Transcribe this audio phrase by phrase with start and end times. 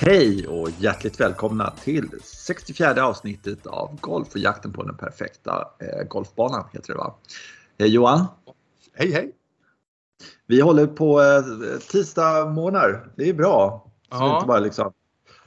[0.00, 6.08] Hej och hjärtligt välkomna till 64 avsnittet av Golf och jakten på den perfekta eh,
[6.08, 7.14] golfbanan heter det va?
[7.78, 8.26] Hej Johan!
[8.94, 9.32] Hej hej!
[10.46, 13.06] Vi håller på eh, tisdag månader.
[13.16, 13.90] Det är bra.
[14.10, 14.28] Så Ja.
[14.28, 14.92] vi inte bara liksom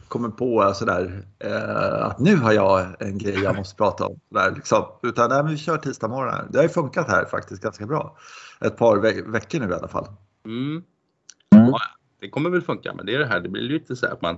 [0.08, 4.20] kommer på sådär eh, att nu har jag en grej jag måste prata om.
[4.30, 4.86] Sådär, liksom.
[5.04, 6.48] Utan nej, vi kör tisdag morgonar.
[6.50, 8.18] Det har ju funkat här faktiskt ganska bra.
[8.62, 10.08] Ett par ve veckor nu i alla fall.
[10.46, 10.84] Mm.
[11.56, 11.74] Mm.
[12.20, 14.14] Ja, det kommer väl funka, men det är det här, det blir lite så här
[14.14, 14.38] att man,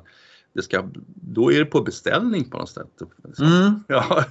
[0.54, 2.88] det ska, då är det på beställning på något sätt.
[3.34, 3.84] Så, Mm.
[3.88, 4.24] ja.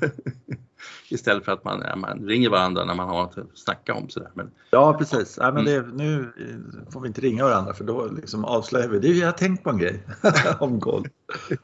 [1.08, 4.08] Istället för att man, ja, man ringer varandra när man har något att snacka om
[4.08, 4.30] sådär.
[4.34, 5.38] Men, Ja precis.
[5.40, 8.98] Nej, men det, nu eh, får vi inte ringa varandra för då liksom avslöjar vi.
[8.98, 10.06] Det är, jag har tänkt på en grej
[10.58, 11.06] om golf.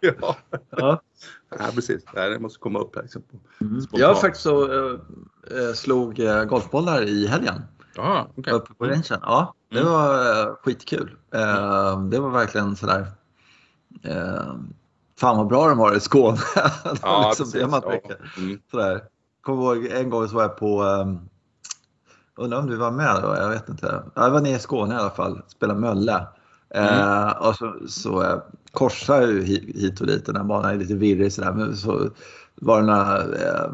[0.01, 0.37] ja.
[0.71, 1.03] Ja.
[1.59, 2.05] ja, precis.
[2.15, 3.03] Det måste komma upp här.
[3.03, 3.23] Liksom.
[3.61, 3.83] Mm.
[3.93, 7.63] Jag faktiskt så, eh, slog eh, golfbollar i helgen.
[7.97, 8.53] Ja, okej.
[8.53, 9.03] Uppe på rangen.
[9.09, 9.93] Ja, det Mm.
[9.93, 11.17] var eh, skitkul.
[11.35, 13.07] Eh, det var verkligen sådär.
[14.03, 14.55] Eh,
[15.21, 16.37] fan vad bra de har i Skåne.
[16.85, 17.61] det var Ja, liksom precis.
[17.61, 18.15] det man Ja.
[18.39, 18.59] Mm.
[18.71, 19.01] Sådär.
[19.43, 21.21] Kommer ihåg en gång så var jag på, um,
[22.37, 24.03] undrar om du var med då, jag vet inte.
[24.15, 26.27] Jag var nere i Skåne i alla fall, spelade Mölle.
[26.75, 31.33] Eh, och så, så korsar jag hit och dit, den här banan är lite virrig
[31.33, 31.53] sådär.
[31.53, 32.09] Men så
[32.55, 33.71] var det några eh,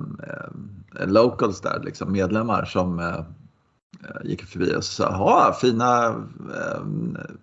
[1.07, 2.99] locals där, liksom medlemmar som
[4.25, 6.07] gick förbi och sa, ja fina,
[6.55, 6.81] eh,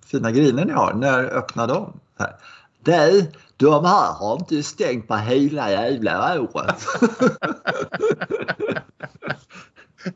[0.05, 1.99] fina griner ni har, när öppnar de?
[2.19, 2.35] Här.
[2.79, 6.85] Nej, de här har inte stängt på hela jävla året.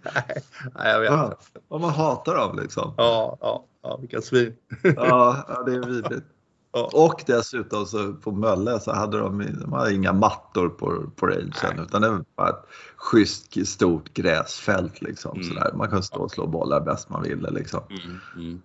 [0.76, 1.12] Nej, jag vet.
[1.12, 2.94] Ja, och man hatar dem liksom.
[2.98, 4.56] Ja, ja, ja, vilka svin.
[4.84, 6.26] Ja, ja det är vidrigt.
[6.74, 6.90] Ja.
[6.94, 11.80] Och dessutom så på Mölle så hade de, de hade inga mattor på, på rangen
[11.88, 15.36] utan det var ett schysst stort gräsfält liksom.
[15.36, 15.48] Mm.
[15.48, 15.72] Sådär.
[15.76, 17.80] Man kunde stå och slå bollar bäst man ville liksom.
[17.90, 18.62] Mm, mm.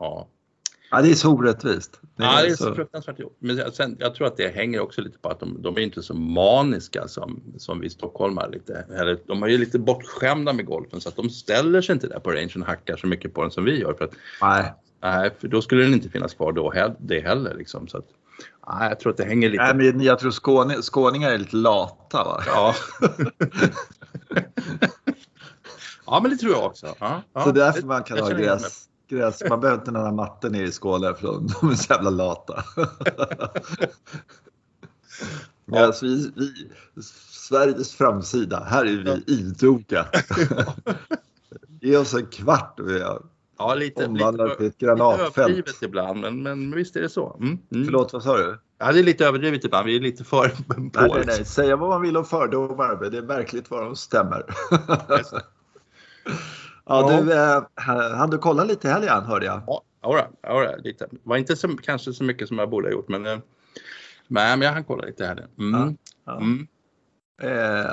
[0.00, 0.26] Ja.
[0.90, 2.00] Ja, det är så orättvist.
[2.16, 3.16] Det Ja, det är så- så fruktansvärt.
[3.38, 6.02] Men sen, jag tror att det hänger också lite på att de, de är inte
[6.02, 8.50] så maniska som, som vi stockholmare.
[8.50, 8.86] Lite.
[8.90, 12.18] Eller, de är ju lite bortskämda med golfen så att de ställer sig inte där
[12.20, 13.94] på rangen och hackar så mycket på den som vi gör.
[13.94, 14.72] För att, Nej.
[15.02, 17.54] Nej, för då skulle den inte finnas kvar då he- det heller.
[17.54, 17.88] Liksom.
[17.88, 18.06] Så att,
[18.68, 19.62] nej, jag tror att det hänger lite.
[19.62, 22.42] Nej, men jag tror skåne, skåningar är lite lata va?
[22.46, 22.74] Ja.
[26.06, 26.94] ja, men det tror jag också.
[26.98, 27.44] Ja, ja.
[27.44, 28.84] så därför Det- man kan jag ha igen gräs.
[29.08, 29.42] gräs.
[29.48, 32.64] Man behöver inte några mattor nere i Skåne för de, de är så jävla lata.
[35.64, 36.52] Men alltså, vi, vi,
[37.32, 40.06] Sveriges framsida, här är vi idoga.
[41.80, 43.22] Ge oss en kvart och vi har
[43.62, 45.38] Ja, lite, omvandlat lite, till ett lite granatfält.
[45.38, 47.36] överdrivet ibland, men, men visst är det så.
[47.40, 47.84] Mm, mm.
[47.84, 48.58] Förlåt, vad sa du?
[48.78, 49.86] Ja, det är lite överdrivet ibland.
[49.86, 50.74] Vi är lite för på.
[50.78, 51.44] Nej, nej, nej.
[51.44, 54.44] Säga vad man vill om fördomar, men det är märkligt vad de stämmer.
[55.08, 55.24] Det.
[56.86, 57.62] ja, du, eh,
[58.16, 59.62] hann du kolla lite i helgen hörde jag?
[59.66, 61.06] Ja, jodå, jodå, lite.
[61.10, 63.38] Det var inte så, kanske så mycket som jag borde ha gjort, men, eh,
[64.28, 65.46] men jag hann kolla lite här.
[65.58, 65.96] Mm.
[66.24, 66.36] Ja.
[66.36, 66.66] Mm.
[67.42, 67.86] Eh,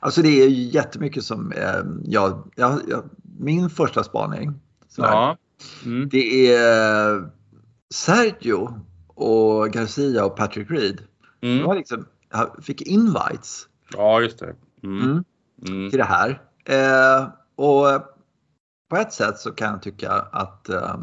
[0.00, 3.04] alltså det är ju jättemycket som eh, jag, jag, jag,
[3.38, 4.52] min första spaning.
[4.96, 5.36] Ja.
[5.84, 6.08] Mm.
[6.08, 7.28] Det är
[7.94, 11.00] Sergio och Garcia och Patrick Reed.
[11.40, 11.66] De Mm.
[11.66, 12.06] har liksom,
[12.62, 14.54] fick invites ja, just det.
[14.82, 15.02] Mm.
[15.02, 15.24] mm,
[15.68, 15.90] Mm.
[15.90, 16.42] till det här.
[16.64, 17.86] Eh, och
[18.90, 20.96] på ett sätt så kan jag tycka att eh,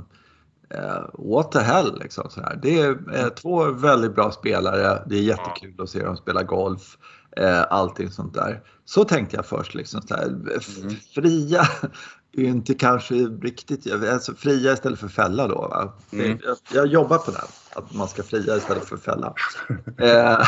[0.70, 2.60] eh, what the hell liksom sådär.
[2.62, 5.04] Det är eh, två väldigt bra spelare.
[5.10, 6.98] Det är jättekul att se dem spela golf.
[7.38, 8.64] Eh, allting sånt där.
[8.86, 10.96] Så tänkte jag först liksom så här, Mm.
[11.16, 11.62] Fria
[12.34, 15.56] är inte kanske riktigt, alltså fria istället för fälla då.
[15.56, 15.94] Va?
[16.12, 16.40] Mm.
[16.44, 17.42] Jag, jag jobbar på den,
[17.76, 19.34] att man ska fria istället för fälla.
[19.98, 20.48] eh,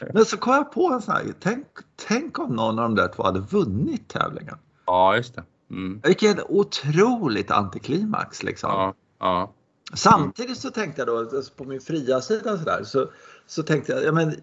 [0.14, 1.66] men så kom jag på en sån här, tänk,
[2.08, 4.56] tänk om någon av de där två hade vunnit tävlingen.
[4.86, 5.44] Ja, just det.
[5.70, 6.00] Mm.
[6.04, 8.70] Vilket otroligt antiklimax liksom.
[8.70, 9.54] Ja, ja.
[9.94, 13.10] Samtidigt så tänkte jag då, alltså på min fria sida så, där, så,
[13.46, 14.34] så tänkte jag, ja men eh,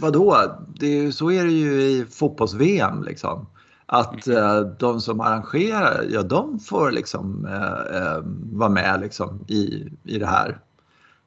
[0.00, 3.46] vadå, det är, så är det ju i fotbolls-VM liksom.
[3.92, 8.18] Att eh, de som arrangerar, ja de får liksom eh, eh,
[8.52, 10.58] vara med liksom i, i det här.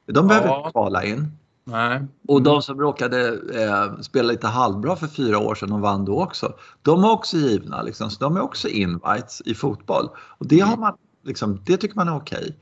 [0.06, 0.58] De behöver Ja.
[0.58, 1.30] inte kvala in.
[1.64, 2.04] Nej.
[2.28, 6.22] Och de som råkade eh, spela lite halvbra för fyra år sedan och vann då
[6.22, 6.52] också.
[6.82, 10.08] De är också givna, liksom, så de är också invites i fotboll.
[10.16, 10.94] Och det, har man,
[11.24, 12.56] liksom, det tycker man är okej.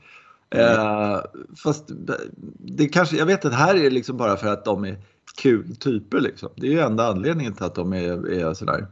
[0.49, 1.19] Eh,
[1.63, 2.17] fast det,
[2.59, 4.97] det kanske, jag vet att här är det liksom bara för att de är
[5.41, 6.19] kul typer.
[6.19, 6.49] Liksom.
[6.55, 8.87] Det är ju enda anledningen till att de är, är sådär.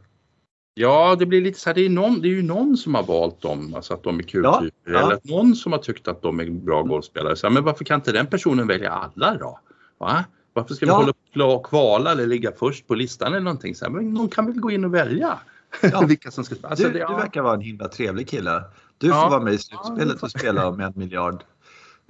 [0.74, 3.02] Ja, det blir lite så här, det är, någon, det är ju någon som har
[3.02, 4.92] valt dem, alltså att de är kul Ja, typer.
[4.92, 4.98] ja.
[5.00, 7.36] Eller någon som har tyckt att de är bra golfspelare.
[7.36, 9.58] Så, men varför kan inte den personen välja alla då?
[9.98, 10.24] Va?
[10.52, 10.96] Varför ska vi Ja.
[10.96, 13.74] hålla på och kvala eller ligga först på listan eller någonting?
[13.74, 15.38] Så här, men någon kan väl gå in och välja
[15.82, 16.04] Ja.
[16.06, 16.68] vilka som ska spela.
[16.68, 17.16] Alltså, Du, det, du ja.
[17.16, 18.62] verkar vara en himla trevlig kille.
[18.98, 21.44] Du får vara med i slutspelet och spela om en miljard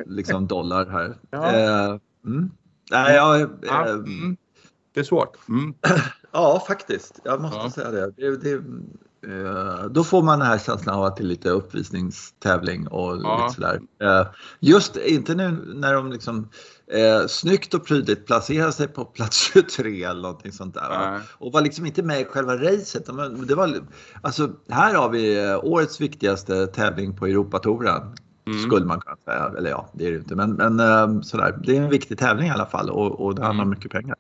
[0.06, 1.14] liksom dollar här.
[1.30, 1.52] Ja.
[1.52, 2.50] Eh, mm.
[2.90, 4.36] Nej, jag, Ja, eh, mm.
[4.94, 5.48] Det är svårt.
[5.48, 5.74] Mm.
[6.32, 7.20] Ja, faktiskt.
[7.24, 7.70] Jag måste Ja.
[7.70, 8.10] säga det.
[8.16, 8.52] det, det
[9.26, 13.42] eh, då får man den här känslan av att det är lite uppvisningstävling och Ja.
[13.44, 13.80] lite sådär.
[14.02, 14.26] Eh,
[14.60, 16.48] just inte nu när de liksom
[16.92, 21.10] eh, snyggt och prydligt placerar sig på plats 23 eller någonting sånt där.
[21.10, 21.20] Nej.
[21.38, 23.06] Och var liksom inte med i själva racet.
[23.06, 23.80] De- Det var,
[24.22, 28.02] alltså, här har vi eh, årets viktigaste tävling på Europatouren.
[28.46, 28.62] Mm.
[28.62, 29.52] Skulle man kunna säga.
[29.58, 30.36] Eller ja, det är det inte.
[30.36, 31.58] Men, men sådär.
[31.64, 33.78] det är en viktig tävling i alla fall och, och det handlar om Mm.
[33.78, 34.16] mycket pengar.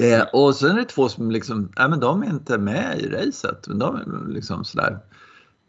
[0.00, 3.08] Eh, och sen är det två som liksom, nej men de är inte med i
[3.08, 3.68] racet.
[3.68, 4.98] Men de är liksom sådär.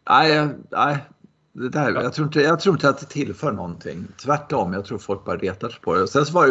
[0.10, 1.06] Nej, nej.
[1.54, 4.08] Det där, jag, tror inte, jag tror inte att det tillför någonting.
[4.24, 6.02] Tvärtom, jag tror folk bara retar sig på det.
[6.02, 6.48] Och sen så var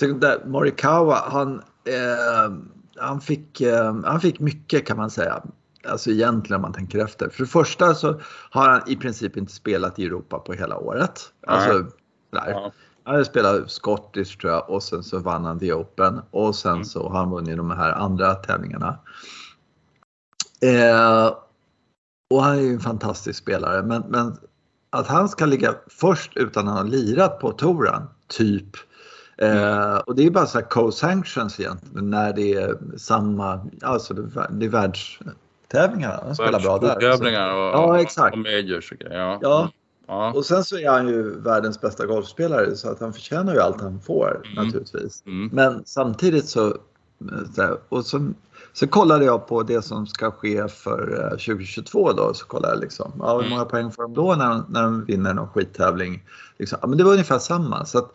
[0.00, 1.54] det, där, Morikawa, han,
[1.84, 2.52] eh,
[2.96, 5.42] han, fick, eh, han fick mycket kan man säga.
[5.88, 7.28] Alltså egentligen om man tänker efter.
[7.28, 8.20] För det första så
[8.50, 11.20] har han i princip inte spelat i Europa på hela året.
[11.46, 11.78] Alltså,
[12.32, 12.50] där.
[12.50, 12.72] Ja.
[13.08, 16.84] Han spelat Scottish tror jag och sen så vann han The Open och sen Mm.
[16.84, 18.98] så har han vunnit de här andra tävlingarna.
[20.62, 21.26] Eh,
[22.34, 24.36] och han är ju en fantastisk spelare men, men
[24.90, 28.68] att han ska ligga först utan att ha lirat på touren, typ.
[29.38, 34.48] Eh, och det är bara så här co-sanctions egentligen när det är samma, alltså det,
[34.50, 36.20] det är världstävlingar.
[36.24, 36.94] Han spelar bra där.
[36.94, 38.32] Så- Tävlingar och, Ja, exakt.
[38.32, 39.18] och majors och grejer.
[39.18, 39.38] Ja.
[39.42, 39.70] Ja,
[40.08, 40.32] Ja.
[40.32, 43.80] och sen så är han ju världens bästa golfspelare så att han förtjänar ju allt
[43.80, 44.64] han får Mm.
[44.66, 45.22] naturligtvis.
[45.26, 45.50] Mm.
[45.52, 46.74] Men samtidigt så,
[47.88, 48.30] och så,
[48.72, 52.34] så kollade jag på det som ska ske för eh, 2022 då.
[52.34, 53.50] Så kollade jag liksom, ja, hur Mm.
[53.50, 56.24] många poäng får de då när, när de vinner någon skittävling?
[56.58, 57.84] Liksom, ja, men det var ungefär samma.
[57.84, 58.10] Så att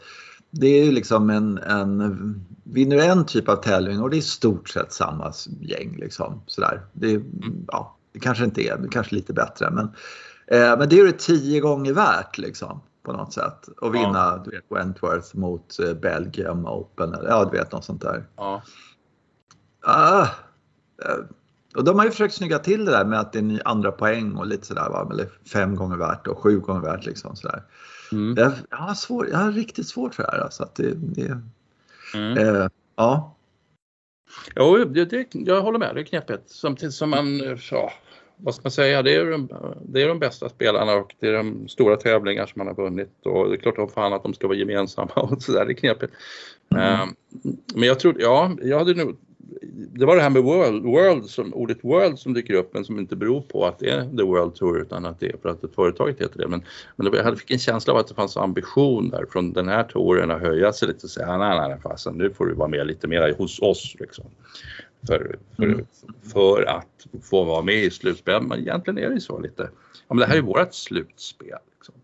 [0.49, 4.21] det är ju liksom en, en, vinner en typ av tävling och det är i
[4.21, 6.41] stort sett samma gäng liksom.
[6.47, 6.81] Sådär.
[6.93, 7.21] Det, är,
[7.67, 9.91] ja, det kanske inte är, det kanske är lite bättre men, eh,
[10.51, 13.67] men det är ju tio gånger värt liksom på något sätt.
[13.81, 18.01] Att vinna du vet, Wentworth mot eh, Belgium Open eller ja du vet något sånt
[18.01, 18.25] där.
[18.35, 18.63] Ja.
[19.85, 20.27] Ah,
[21.05, 21.25] eh,
[21.75, 23.91] och de har ju försökt snygga till det där med att det är ny andra
[23.91, 27.63] poäng och lite sådär va, eller fem gånger värt och sju gånger värt liksom sådär.
[28.11, 28.35] Mm.
[28.37, 30.63] Jag, jag, har svår, jag har riktigt svårt för det här alltså.
[30.63, 31.41] Att det, det,
[32.15, 32.37] Mm.
[32.37, 33.35] eh, ja.
[34.55, 36.49] Jo, det, det, jag håller med, det är knepigt.
[36.49, 37.37] Samtidigt som man,
[37.71, 37.91] ja,
[38.37, 39.49] vad ska man säga, det är, de,
[39.81, 43.25] det är de bästa spelarna och det är de stora tävlingar som man har vunnit
[43.25, 45.75] och det är klart som fan att de ska vara gemensamma och sådär, det är
[45.75, 46.13] knepigt.
[46.71, 46.83] Mm.
[46.83, 47.05] Eh,
[47.75, 49.17] men jag tror, ja, jag hade nog
[49.71, 52.99] det var det här med world, world som, ordet world som dyker upp men som
[52.99, 55.75] inte beror på att det är the world tour utan att det är för att
[55.75, 56.47] företaget heter det.
[56.47, 56.63] Men,
[56.95, 59.67] men det jag hade fick en känsla av att det fanns ambition där från den
[59.67, 62.53] här touren att höja sig lite och säga nej, nej, nej, fasen, nu får du
[62.53, 63.95] vara med lite mer hos oss.
[63.99, 64.25] Liksom.
[65.07, 65.85] För, för, Mm.
[66.33, 68.41] för att få vara med i slutspel.
[68.41, 69.69] Men egentligen är det ju så lite.
[70.07, 71.57] Ja, men det här är ju vårt slutspel.
[71.75, 71.95] Liksom.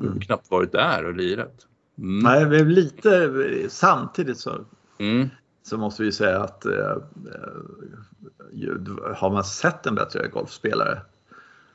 [0.00, 0.20] Mm.
[0.20, 1.66] knappt varit där och lirat.
[1.98, 2.48] Mm.
[2.50, 3.30] Nej, lite,
[3.68, 4.64] samtidigt så,
[4.98, 5.28] Mm.
[5.62, 6.96] så måste vi säga att eh, eh,
[9.16, 11.00] har man sett en bättre golfspelare?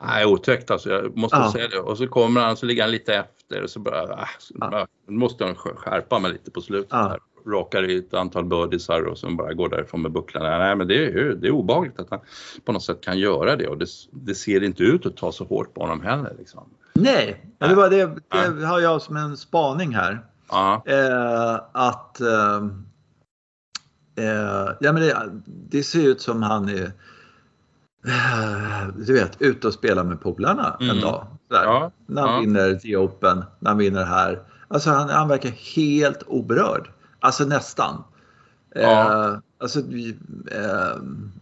[0.01, 0.89] Nej, otäckt alltså.
[0.89, 1.51] Jag måste Ja.
[1.51, 1.79] säga det.
[1.79, 4.27] Och så kommer han så ligger han lite efter och så bara, äh,
[4.59, 4.87] Ja.
[5.07, 6.87] måste han sk- skärpa mig lite på slutet.
[6.91, 7.17] Ja.
[7.45, 7.51] Här.
[7.51, 10.43] Rakar i ett antal birdiesar och sen bara går därifrån med bucklan.
[10.59, 12.19] Nej, men det är det är obehagligt att han
[12.65, 15.43] på något sätt kan göra det och det, det ser inte ut att ta så
[15.45, 16.35] hårt på honom heller.
[16.37, 16.69] Liksom.
[16.93, 18.63] Nej, men det, var det, det Nej.
[18.65, 20.25] har jag som en spaning här.
[20.85, 22.55] Eh, att eh,
[24.15, 26.91] eh, ja, men det, det ser ut som han är
[28.07, 31.01] eh, du vet, ute och spelar med polarna en Mm.
[31.01, 31.27] dag.
[31.47, 31.63] Sådär.
[31.63, 32.39] Ja, När han ja.
[32.39, 34.39] vinner The Open, när han vinner här.
[34.67, 36.89] Alltså han, han verkar helt oberörd.
[37.19, 38.03] Alltså nästan.
[38.75, 39.31] Ja.
[39.33, 40.97] Eh, alltså, eh,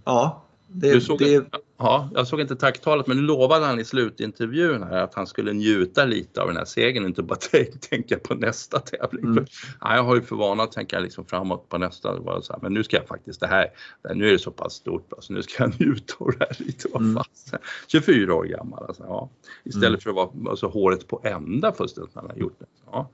[0.06, 0.44] ja.
[0.70, 1.46] Det, Du såg, det,
[1.78, 5.54] ja, jag såg inte tacktalet men nu lovade han i slutintervjun här att han skulle
[5.54, 7.36] njuta lite av den här segern och inte bara
[7.90, 9.26] tänka, på nästa tävling.
[9.26, 9.46] Mm.
[9.82, 12.20] Ja, jag har ju för vana att tänka liksom framåt på nästa.
[12.20, 13.68] Bara så här, men nu ska jag faktiskt det här,
[14.16, 16.90] nu är det så pass stort så nu ska jag njuta av det här lite.
[16.96, 17.16] Mm.
[17.16, 17.60] fasen.
[17.88, 19.30] 24 år gammal alltså, ja.
[19.64, 20.00] Istället Mm.
[20.00, 22.66] för att vara alltså, håret på ända fullständigt när han har gjort det.
[22.86, 23.10] Ja,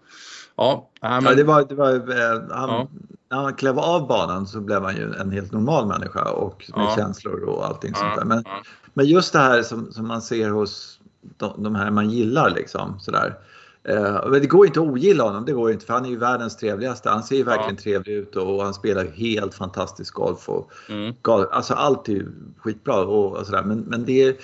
[0.55, 2.87] ja, men, ja, det var, det var, eh, han, Ja.
[3.29, 6.85] När han klev av banan så blev han ju en helt normal människa och med
[6.85, 6.95] Ja.
[6.95, 8.25] känslor och allting ja, sånt där.
[8.25, 8.63] Men, ja.
[8.93, 10.99] Men just det här som, som man ser hos
[11.37, 13.35] de, de här man gillar liksom sådär.
[13.83, 16.57] Eh, det går inte att ogilla honom, det går inte för han är ju världens
[16.57, 17.09] trevligaste.
[17.09, 20.49] Han ser ju verkligen trevlig ut och han spelar helt fantastisk golf.
[20.49, 21.13] Och Mm.
[21.21, 22.27] gal, alltså allt är ju
[22.59, 23.63] skitbra och, och sådär.
[23.63, 24.35] Men, men det, är,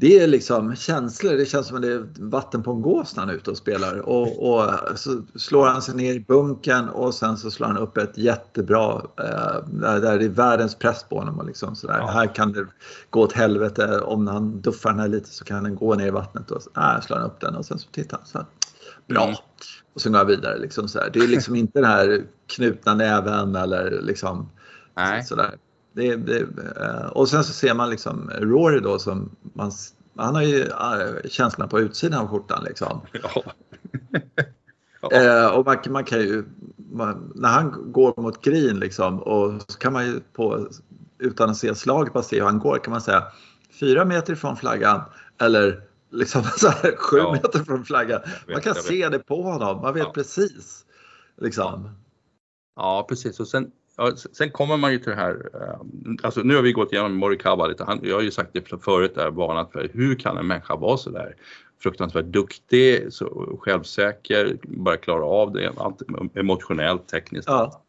[0.00, 1.32] det är liksom känslor.
[1.32, 3.56] Det känns som att det är vatten på en gås när han är ute och
[3.56, 3.98] spelar.
[3.98, 7.96] Och, och så slår han sig ner i bunken och sen så slår han upp
[7.96, 11.38] ett jättebra, eh, där det är världens press på honom.
[11.38, 11.98] Och liksom sådär.
[11.98, 12.06] Ja.
[12.06, 12.66] Här kan det
[13.10, 14.00] gå åt helvete.
[14.00, 16.50] Om han duffar den här lite så kan den gå ner i vattnet.
[16.50, 18.46] Och så äh, slår han upp den och sen så tittar han så här.
[19.08, 19.24] bra.
[19.24, 19.36] Mm.
[19.94, 20.58] Och sen går jag vidare.
[20.58, 21.10] Liksom så här.
[21.12, 24.50] Det är liksom inte den här knutna näven eller liksom
[24.96, 25.24] Nej.
[25.24, 25.54] sådär.
[25.92, 26.40] Det, det,
[26.80, 29.72] eh, och sen så ser man liksom Rory då som man,
[30.16, 33.00] han har ju eh, känslan på utsidan av skjortan liksom.
[33.22, 33.42] Ja.
[33.42, 33.52] Ja.
[35.12, 36.44] Eh, och man, man kan ju,
[36.92, 40.68] man, när han går mot green liksom och så kan man ju på,
[41.18, 43.24] utan att se slaget, bara se hur han går, kan man säga
[43.80, 45.00] fyra meter ifrån flaggan
[45.38, 47.32] eller liksom så här, sju Ja.
[47.32, 48.20] meter från flaggan.
[48.20, 50.84] vet, man kan se det på honom, man vet precis.
[51.36, 51.90] Liksom.
[52.76, 53.40] Ja, precis.
[53.40, 55.80] Och sen, ja, sen kommer man ju till det här, eh,
[56.22, 59.14] alltså nu har vi gått igenom Morikawa lite, han, jag har ju sagt det förut,
[59.14, 61.34] där, varnat för hur kan en människa vara så där
[61.82, 65.72] fruktansvärt duktig, så självsäker, bara klara av det
[66.34, 67.48] emotionellt, tekniskt.
[67.48, 67.82] Ja.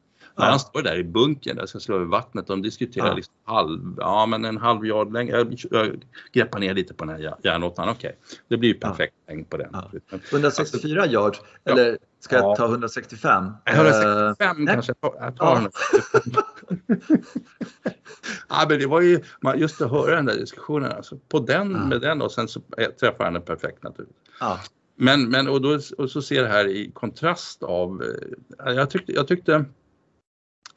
[0.46, 0.50] Ja.
[0.50, 3.14] han står där i bunkern där ska slå över vattnet, de diskuterar Ja.
[3.14, 7.16] liksom halv, ja men en halv yard längre, jag, jag greppar ner lite på den
[7.16, 8.18] här jär- järnåttan, okej.
[8.48, 8.88] Det blir ju Ja.
[8.90, 9.70] perfekt längd på den.
[9.74, 9.92] Ja.
[10.10, 12.56] Men 164 yards, eller ska jag Ja.
[12.56, 13.44] ta 165?
[13.66, 14.74] Eh, 165 nej.
[14.74, 15.56] kanske, tar- jag tar Ja.
[15.58, 16.34] 165.
[18.50, 19.20] ja, men det var ju
[19.56, 21.86] just att höra den där diskussionen, alltså, på den Ja.
[21.86, 24.18] med den och sen så eh, träffar han den perfekt naturligtvis.
[24.40, 24.60] ja.
[24.96, 28.04] Men, men och, då, och så ser det här i kontrast av,
[28.66, 29.66] eh, jag tyckte, jag tyckte,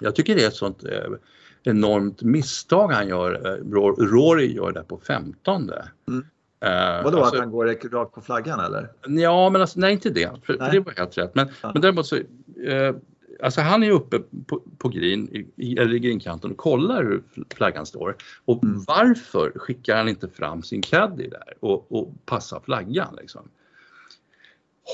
[0.00, 1.00] jag tycker det är ett sånt eh,
[1.62, 5.70] enormt misstag han gör, eh, Ro- Rory gör där på 15.
[6.08, 6.24] Mm.
[6.60, 8.88] Eh, Vadå, alltså- att han går rakt på flaggan eller?
[9.20, 11.34] Ja, men alltså, nej inte det, för, för det var helt rätt.
[11.34, 11.70] Men, Ja.
[11.72, 12.16] men däremot så,
[12.66, 12.94] eh,
[13.42, 17.22] alltså han är uppe på, på green, i- eller i greenkanten och kollar hur
[17.54, 18.16] flaggan står.
[18.44, 18.84] Och Mm.
[18.86, 23.48] varför skickar han inte fram sin caddy där och, och passar flaggan liksom?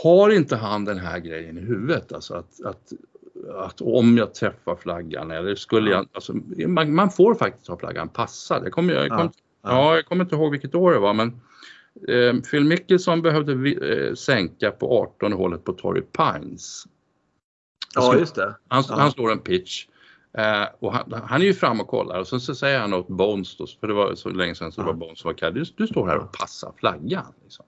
[0.02, 2.92] Har inte han den här grejen i huvudet, alltså att, att,
[3.58, 5.96] att om jag träffar flaggan eller skulle Ja.
[5.96, 6.32] jag, alltså,
[6.66, 8.62] man, man får faktiskt ha flaggan passad.
[8.64, 9.16] Jag kommer, jag Ja.
[9.16, 9.30] kommer,
[9.62, 11.40] ja, jag kommer inte ihåg vilket år det var men
[12.08, 16.84] Eh, Phil Mickelson behövde vi, eh, sänka på 18 hålet på Torrey Pines.
[17.94, 18.56] Ja, just det.
[18.68, 18.94] Han, Ja.
[18.96, 19.86] han slår en pitch
[20.38, 23.08] eh, och han, han är ju fram och kollar och sen så säger han åt
[23.08, 25.54] Bones, då, för det var så länge sedan så det var Bones som var kall,
[25.54, 27.32] du, du står här och passar flaggan.
[27.42, 27.66] Liksom.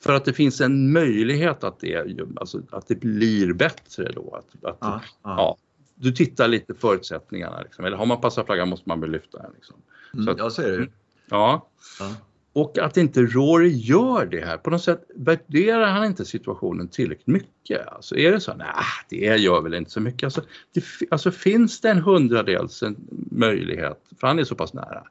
[0.00, 4.34] För att det finns en möjlighet att det, alltså, att det blir bättre då.
[4.34, 5.34] Att, att, Ja, ja.
[5.36, 5.56] ja.
[5.94, 7.84] du tittar lite förutsättningarna, liksom.
[7.84, 9.50] eller har man passat flaggan måste man väl lyfta den.
[9.54, 9.76] Liksom.
[10.14, 10.88] Mm, Så att- ja, så är det.
[11.30, 11.68] Ja.
[12.00, 12.14] Ja.
[12.52, 17.26] Och att inte Rory gör det här, på något sätt värderar han inte situationen tillräckligt
[17.26, 17.86] mycket.
[17.88, 18.66] Alltså är det så, nej
[19.10, 20.24] det gör väl inte så mycket.
[20.24, 20.42] Alltså,
[20.74, 22.82] det, alltså finns det en hundradels
[23.30, 25.02] möjlighet, för han är så pass nära,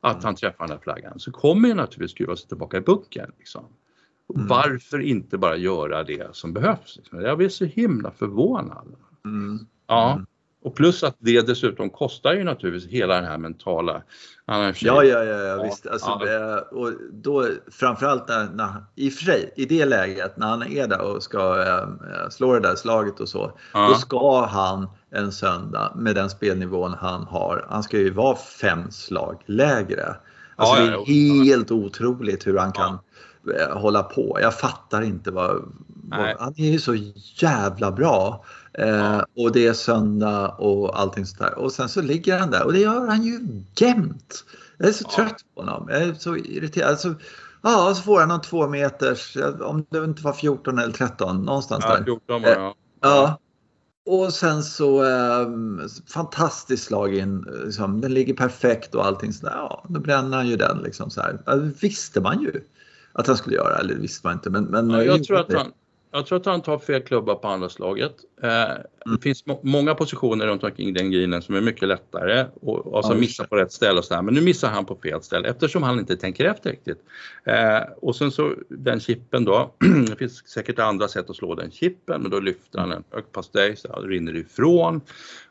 [0.00, 0.24] att Mm.
[0.24, 3.32] han träffar den här flaggan så kommer ju naturligtvis skruva sig tillbaka i bunkern.
[3.38, 3.64] Liksom.
[4.34, 4.46] Mm.
[4.46, 6.96] Varför inte bara göra det som behövs?
[6.96, 7.20] Liksom?
[7.20, 8.94] Jag blir så himla förvånad.
[9.24, 9.66] Mm.
[9.86, 10.12] Ja.
[10.12, 10.26] Mm.
[10.64, 13.92] Och plus att det dessutom kostar ju naturligtvis hela den här mentala...
[13.94, 15.86] Sig- Ja, ja, ja, ja, visst.
[15.86, 16.60] Alltså, ja.
[16.60, 20.88] och då framförallt när, när, i och för sig, i det läget när han är
[20.88, 23.58] där och ska eh, slå det där slaget och så.
[23.72, 23.88] Ja.
[23.88, 27.66] Då ska han en söndag med den spelnivån han har.
[27.68, 30.16] Han ska ju vara fem slag lägre.
[30.56, 32.98] Alltså Ja, det är helt otroligt hur han kan
[33.72, 34.38] hålla på.
[34.40, 36.94] Jag fattar inte vad, vad han är ju så
[37.36, 38.44] jävla bra.
[38.72, 39.26] Eh, Ja.
[39.36, 41.58] Och det är söndag och allting sådär.
[41.58, 43.40] Och sen så ligger han där och det gör han ju
[43.76, 44.44] jämt.
[44.78, 45.16] Jag är så Ja.
[45.16, 45.88] trött på honom.
[45.90, 46.90] Jag är så irriterad.
[46.90, 47.14] Alltså,
[47.62, 51.84] ja, så får han någon två meters, om det inte var 14 eller 13, någonstans
[51.88, 52.04] Ja, där.
[52.04, 52.74] 14 var det, ja.
[53.00, 53.38] Ja.
[54.06, 55.48] Och sen så eh,
[56.14, 57.46] fantastiskt slag in.
[57.64, 59.54] Liksom, den ligger perfekt och allting sådär.
[59.56, 61.38] Ja, då bränner han ju den liksom så här.
[61.46, 62.60] Det visste man ju
[63.14, 63.76] att han skulle göra.
[63.78, 64.50] Eller visste man inte.
[64.50, 65.72] Men, men Ja, jag, tror att han,
[66.12, 68.14] jag tror att han tar fel klubba på andra slaget.
[68.42, 68.50] Eh,
[69.12, 72.96] Det finns må många positioner runt omkring den greenen som är mycket lättare och, och
[72.96, 73.48] alltså Ja, just missa det.
[73.48, 74.22] på rätt ställe och så här.
[74.22, 76.98] Men nu missar han på fel ställe eftersom han inte tänker efter riktigt.
[77.44, 79.74] Eh, och sen så den chippen då.
[80.08, 83.32] det finns säkert andra sätt att slå den chippen men då lyfter han en hög
[83.32, 85.00] pastej så rinner ifrån.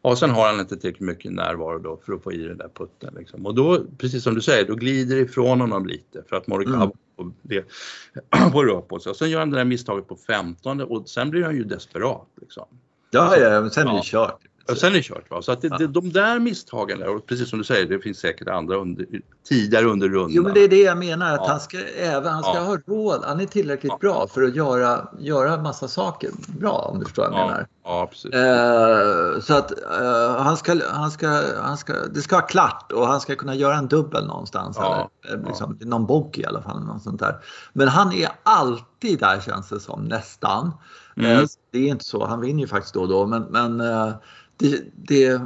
[0.01, 2.70] Och sen har han inte tillräckligt mycket närvaro då för att få i den där
[2.77, 3.13] putten.
[3.17, 3.46] Liksom.
[3.46, 6.91] Och då, precis som du säger, då glider ifrån honom lite för att Morikawa Mm.
[7.15, 7.65] På, det,
[8.51, 9.08] på rör.
[9.08, 12.27] Och sen gör han det där misstaget på 15 och sen blir han ju desperat.
[12.41, 12.65] Liksom.
[13.12, 14.39] Ja, ja, men sen är det kört.
[14.70, 15.29] Och sen är det kört.
[15.32, 15.41] Va?
[15.41, 15.88] Så att det, Ja.
[15.88, 19.05] de där misstagen, och precis som du säger, det finns säkert andra under,
[19.50, 20.32] tidigare under rundan.
[20.32, 21.34] Jo, men det är det jag menar.
[21.34, 21.48] Att Ja.
[21.48, 22.62] han ska, även, han ska Ja.
[22.62, 23.24] ha råd.
[23.24, 23.98] Han är tillräckligt Ja.
[24.01, 26.29] bra för att göra, göra massa saker
[26.60, 27.67] bra om du förstår vad jag ja, menar.
[27.84, 28.34] ja, precis.
[28.34, 33.08] Eh, så att eh, han ska, han ska, han ska, det ska vara klart och
[33.08, 34.77] han ska kunna göra en dubbel någonstans.
[34.79, 36.84] Ja, Eller, eh, liksom, Någon bogey i alla fall.
[36.84, 37.36] Något sånt där.
[37.74, 40.72] Men han är alltid där känns det som, nästan.
[41.17, 41.32] Mm.
[41.39, 43.25] Eh, det är inte så, han vinner ju faktiskt då och då.
[43.25, 44.13] Men, men eh,
[44.57, 45.41] det, det,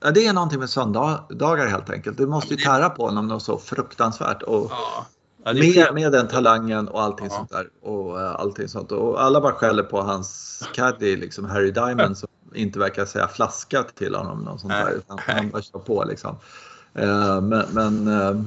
[0.00, 2.18] ja, det är någonting med söndagar helt enkelt.
[2.18, 4.42] Det måste ju tära på honom något så fruktansvärt.
[4.42, 5.06] Och, Ja.
[5.46, 7.36] Ja, är med, den talangen och allting Ja.
[7.36, 7.68] sånt där.
[7.82, 8.92] Och, eh, allting sånt.
[8.92, 13.82] och alla bara skäller på hans caddy, liksom Harry Diamond, som inte verkar säga flaska
[13.82, 14.38] till honom.
[14.38, 16.36] Någon sånt där, utan han bara kör på liksom.
[16.94, 18.40] Eh, men men eh,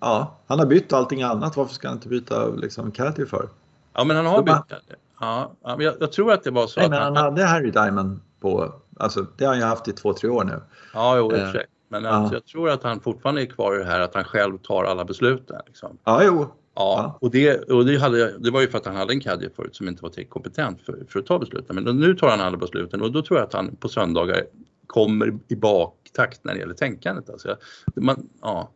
[0.00, 1.56] ja, han har bytt allting annat.
[1.56, 3.48] Varför ska han inte byta liksom, caddy för?
[3.92, 4.78] Ja, men han har bytt.
[5.24, 7.44] Ja, men jag, jag tror att det var så Nej, att men han, han hade
[7.44, 10.60] Harry Diamond på, alltså det har han ju haft i två, tre år nu.
[10.94, 11.52] Ja, jo, Eh.
[11.88, 12.10] Men ja.
[12.10, 14.84] alltså, jag tror att han fortfarande är kvar i det här att han själv tar
[14.84, 15.60] alla besluten.
[15.66, 15.98] Liksom.
[16.04, 16.40] Ja, jo.
[16.40, 17.18] Ja, Ja.
[17.20, 19.76] och, det, och det, hade, det var ju för att han hade en caddy förut
[19.76, 21.76] som inte var tillräckligt kompetent för, för att ta besluten.
[21.76, 24.44] Men nu tar han alla besluten och då tror jag att han på söndagar
[24.86, 27.30] kommer i baktakt när det gäller tänkandet.
[27.30, 27.56] Alltså,
[27.96, 28.70] man, ja,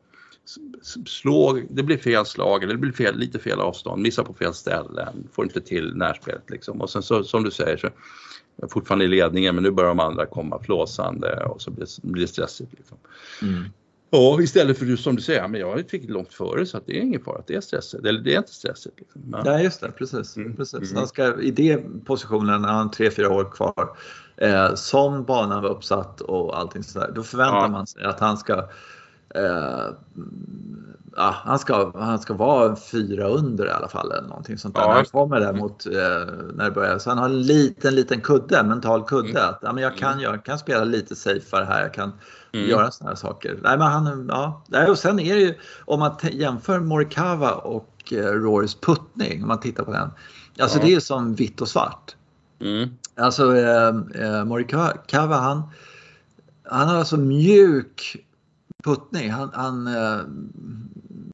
[1.06, 4.54] slå, det blir fel slag eller det blir fel, lite fel avstånd, missa på fel
[4.54, 6.80] ställen, får inte till närspelet liksom.
[6.80, 7.92] Och sen så som du säger så är
[8.56, 12.22] jag fortfarande i ledningen men nu börjar de andra komma flåsande och så blir, blir
[12.22, 12.72] det stressigt.
[12.72, 12.96] Liksom.
[13.42, 13.64] Mm.
[14.10, 17.00] Ja, istället för som du säger, men jag fick långt före så att det är
[17.00, 18.04] ingen fara att det är stressigt.
[18.04, 19.00] Eller det är inte stressigt.
[19.00, 19.22] Liksom.
[19.32, 19.42] Ja.
[19.44, 19.90] Ja, just det.
[19.90, 20.36] Precis.
[20.36, 20.56] Mm.
[20.56, 20.90] precis.
[20.90, 20.96] Mm.
[20.96, 23.96] Han ska, I det positionen, när han har tre, fyra år kvar,
[24.36, 27.68] eh, som banan var uppsatt och allting sådär, då förväntar Ja.
[27.68, 28.68] man sig att han ska
[29.34, 29.86] eh,
[31.16, 34.82] ja, han, ska, han ska vara fyra under i alla fall eller någonting sånt där.
[34.82, 34.88] Ja.
[34.88, 35.92] När han kommer där mot, eh,
[36.54, 36.98] när det börjar.
[36.98, 39.30] Så han har en liten, liten kudde, mental kudde.
[39.30, 39.48] Mm.
[39.48, 42.12] Att, ja, men jag, kan, jag kan spela lite safeare här, jag kan
[42.52, 42.70] Mm.
[42.70, 43.58] göra sådana här saker.
[43.62, 44.62] Nej, men han, ja.
[44.88, 45.54] Och sen är det ju,
[45.84, 50.10] om man jämför Morikawa och eh, Rorys puttning, om man tittar på den.
[50.60, 50.84] Alltså Ja.
[50.84, 52.16] det är som vitt och svart.
[52.60, 52.88] Mm.
[53.16, 55.62] Alltså eh, eh, Morikawa han,
[56.64, 58.16] han har alltså mjuk
[58.84, 59.30] puttning.
[59.30, 60.20] Han, han eh,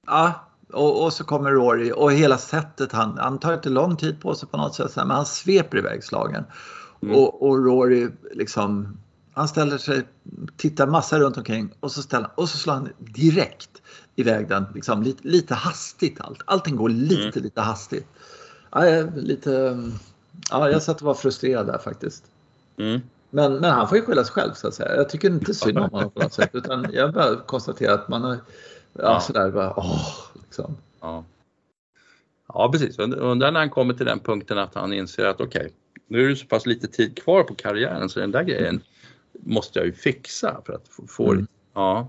[0.06, 4.20] ja, och, och så kommer Rory och hela sättet han, han tar inte lång tid
[4.20, 6.44] på sig på något sätt men han sveper iväg slagen.
[7.02, 7.16] Mm.
[7.16, 8.98] Och, och Rory liksom,
[9.32, 10.02] han ställer sig,
[10.56, 13.82] tittar massa runt omkring och så ställer och så slår han direkt
[14.16, 16.42] iväg den liksom lite, lite hastigt allt.
[16.44, 18.06] Allting går lite, lite hastigt.
[18.70, 18.82] Ja,
[19.16, 19.82] lite,
[20.50, 22.24] ja, jag satt och var frustrerad där faktiskt.
[22.76, 23.00] Mm.
[23.34, 24.96] Men, men han får ju skylla sig själv så att säga.
[24.96, 26.50] Jag tycker inte synd om honom på något sätt.
[26.52, 28.38] Utan jag bara konstaterar att man har, ja,
[28.92, 29.20] Ja.
[29.20, 30.08] sådär bara, åh,
[30.42, 30.76] liksom.
[31.00, 31.24] Ja.
[32.48, 32.98] ja, precis.
[32.98, 35.72] Und- Undrar när han kommer till den punkten att han inser att okej,
[36.08, 38.80] nu är det så pass lite tid kvar på karriären så den där grejen
[39.32, 41.46] måste jag ju fixa för att få, Mm.
[41.76, 42.08] Ja,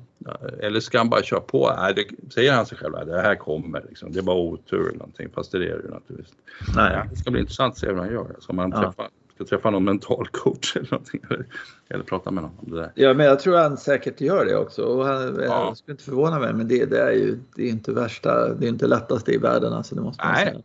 [0.59, 1.73] eller ska han bara köra på?
[1.77, 4.11] Nej, det, säger han sig själv att det här kommer, liksom.
[4.11, 6.35] det är bara otur eller någonting, fast det är det ju naturligtvis.
[6.75, 7.07] Nej.
[7.09, 8.35] Det ska bli intressant att se hur han gör.
[8.39, 8.81] Ska man Ja.
[8.81, 11.21] träffa, ska träffa någon mental coach eller någonting?
[11.29, 11.45] Eller,
[11.89, 12.91] eller prata med någon om det där.
[12.95, 14.83] Ja, men jag tror han säkert gör det också.
[14.83, 15.65] Och han, Ja.
[15.67, 18.65] Jag skulle inte förvåna mig, men det, det är ju det är inte värsta, det
[18.65, 19.73] är inte lättaste i världen.
[19.73, 20.45] Alltså, det måste man Nej.
[20.45, 20.61] säga.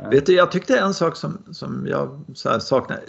[0.00, 0.10] Nej.
[0.10, 3.00] Vet du, jag tyckte en sak som, som jag så saknar.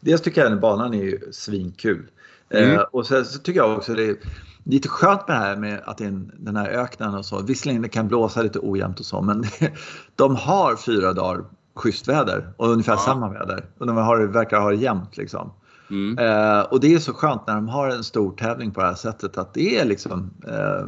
[0.00, 2.06] Dels tycker jag att banan är ju svinkul.
[2.48, 2.70] Mm.
[2.70, 4.16] Eh, och så, så tycker jag också det är
[4.64, 7.42] lite skönt med det här med att det är en, den här öknen och så.
[7.42, 9.44] Visserligen det kan blåsa lite ojämnt och så men
[10.16, 12.98] de har fyra dagar schysst väder och ungefär Ja.
[12.98, 13.64] samma väder.
[13.78, 15.52] Och de har, verkar ha det jämnt liksom.
[15.90, 16.18] Mm.
[16.18, 18.94] Eh, och det är så skönt när de har en stor tävling på det här
[18.94, 20.86] sättet att det är liksom eh,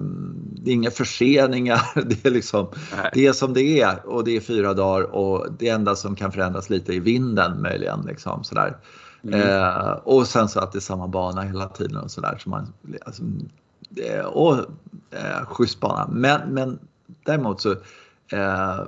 [0.53, 1.81] det är inga förseningar.
[2.07, 2.67] Det är liksom
[2.97, 3.11] Nej.
[3.15, 6.33] det är som det är och det är fyra dagar och det enda som kan
[6.33, 8.01] förändras lite är vinden möjligen.
[8.07, 8.77] Liksom, sådär.
[9.25, 9.41] Mm.
[9.41, 12.39] Eh, och sen så att det är samma bana hela tiden och sådär.
[12.39, 12.73] Så man,
[13.07, 13.23] alltså,
[13.97, 14.55] eh, och
[15.11, 16.09] eh, schysst bana.
[16.13, 16.79] Men, men
[17.25, 17.71] däremot så
[18.33, 18.81] eh,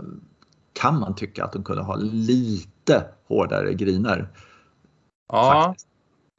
[0.74, 4.28] kan man tycka att de kunde ha lite hårdare griner.
[5.28, 5.88] Ja, faktiskt.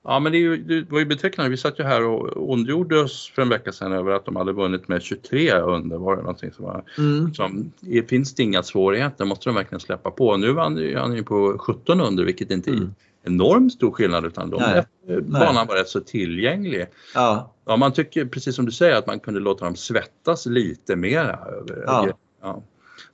[0.03, 1.49] ja, men det, ju, det var ju betecknande.
[1.49, 4.51] Vi satt ju här och ondgjorde oss för en vecka sedan över att de hade
[4.53, 5.97] vunnit med 23 under.
[5.97, 7.33] Var det någonting som var Mm.
[7.33, 7.71] som,
[8.09, 10.37] finns det inga svårigheter måste de verkligen släppa på.
[10.37, 12.93] Nu vann han ju på 17 under vilket inte Mm.
[13.23, 15.21] enormt stor skillnad utan de, Nej.
[15.21, 16.85] banan var rätt så tillgänglig.
[17.15, 20.95] Ja, Ja, man tycker precis som du säger att man kunde låta dem svettas lite
[20.95, 21.31] mera.
[21.37, 22.07] Över, Ja.
[22.41, 22.63] ja.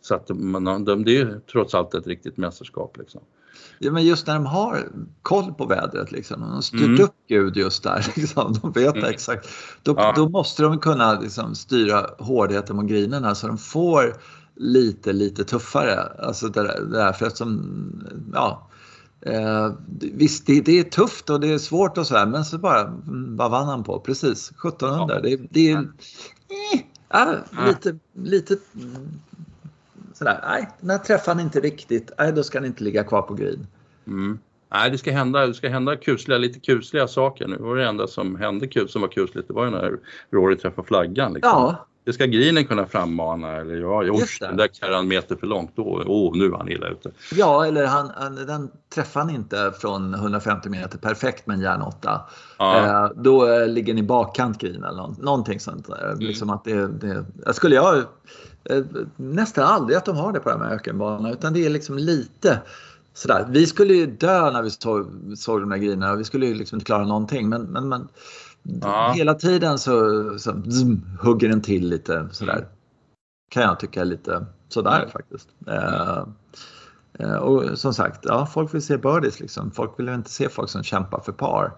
[0.01, 2.97] Så att man, de, det är ju trots allt ett riktigt mästerskap.
[2.97, 3.21] Liksom.
[3.79, 4.87] Ja, men just när de har
[5.21, 7.01] koll på vädret, liksom, de har styrt Mm.
[7.03, 9.09] upp Gud just där, liksom, de vet Mm.
[9.09, 9.49] exakt.
[9.83, 10.13] Då, Ja.
[10.15, 14.13] då måste de kunna liksom, styra hårdheten på grinerna så de får
[14.55, 15.99] lite, lite tuffare.
[16.19, 17.71] Alltså det där, det där för eftersom,
[18.33, 18.67] ja,
[19.21, 22.93] eh, visst det, det är tufft och det är svårt och sådär men så bara,
[23.27, 23.99] vad vann han på?
[23.99, 25.15] Precis, 1700.
[25.15, 25.21] Ja.
[25.21, 27.35] Det, det är eh, Ja.
[27.67, 28.57] lite, lite
[30.21, 33.21] sådär, nej, den här träffar han inte riktigt, nej då ska han inte ligga kvar
[33.21, 33.67] på green.
[34.07, 34.39] Mm.
[34.73, 37.47] Nej, det ska hända, det ska hända kusliga, lite kusliga saker.
[37.47, 39.97] Nu var det enda som hände kul, som var kusligt, det var ju när
[40.31, 41.33] Rory träffade flaggan.
[41.33, 41.51] Liksom.
[41.51, 44.47] Ja, det ska grinen kunna frammana eller ja, det.
[44.47, 47.11] den där karrar en meter för långt, då, oh, nu är han illa ute.
[47.35, 52.21] Ja, eller han, han, den träffar han inte från 150 meter perfekt med en järnåtta.
[52.57, 52.77] Ja.
[52.77, 55.87] Eh, då eh, ligger ni bakkant green eller någon, någonting sånt.
[55.87, 56.05] där.
[56.05, 56.19] Mm.
[56.19, 58.03] Liksom att det, det, skulle jag
[59.15, 62.61] nästan aldrig att de har det på de här ökenbanorna utan det är liksom lite
[63.13, 63.45] sådär.
[63.49, 66.15] Vi skulle ju dö när vi såg, såg de där grejerna.
[66.15, 68.07] Vi skulle ju liksom inte klara någonting men, men, men
[68.63, 69.11] Ja.
[69.15, 69.91] hela tiden så,
[70.39, 72.67] så zoom, hugger den till lite sådär.
[73.49, 75.09] Kan jag tycka lite sådär Mm.
[75.09, 75.47] faktiskt.
[75.67, 76.23] Eh,
[77.19, 79.71] eh, och som sagt, ja, folk vill se birdies liksom.
[79.71, 81.71] Folk vill inte se folk som kämpar för par.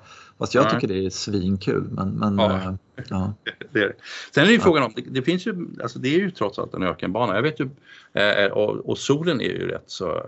[0.44, 1.88] Fast jag tycker det är svinkul.
[1.92, 2.54] Men, men Ja.
[2.56, 2.74] eh,
[3.10, 3.34] ja.
[3.72, 3.94] Det är det.
[4.36, 6.74] Sen är ju frågan om, det, det finns ju, alltså det är ju trots allt
[6.74, 7.36] en ökenbana.
[7.36, 7.70] Jag vet ju,
[8.14, 10.24] eh, och, och solen är ju rätt så,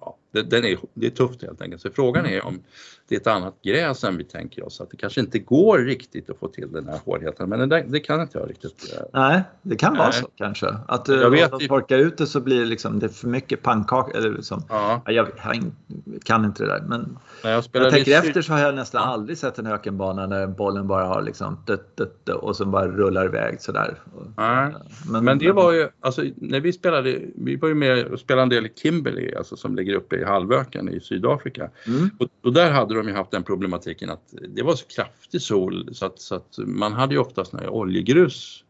[0.00, 1.82] ja, den är, det är tufft helt enkelt.
[1.82, 2.60] Så frågan är om
[3.08, 4.80] det är ett annat gräs än vi tänker oss.
[4.80, 7.48] Att det kanske inte går riktigt att få till den här hårdheten.
[7.48, 8.94] Men det, det kan inte jag riktigt.
[8.96, 10.18] eh, Nej, det kan vara Nej.
[10.20, 10.66] så kanske.
[10.88, 13.28] Att Jag jag vet vet ju- torkar ut det så blir det, liksom, det för
[13.28, 14.18] mycket pannkaka.
[14.18, 15.72] Eller liksom, Ja, Ja, jag, jag
[16.24, 16.80] kan inte det där.
[16.88, 20.46] Men när jag jag tänker efter så har jag nästan aldrig sett en ökenbana när
[20.46, 23.94] bollen bara har liksom dött, dött, och så bara rullar iväg sådär.
[24.36, 24.74] Nej.
[25.22, 28.48] Men det var ju, alltså när vi spelade, vi var ju med och spelade en
[28.48, 31.70] del i Kimberley, alltså som ligger uppe i halvöken i Sydafrika.
[31.86, 32.10] Mm.
[32.18, 35.88] Och, och där hade de ju haft den problematiken att det var så kraftig sol
[35.92, 38.62] så att, så att man hade ju oftast här oljegrus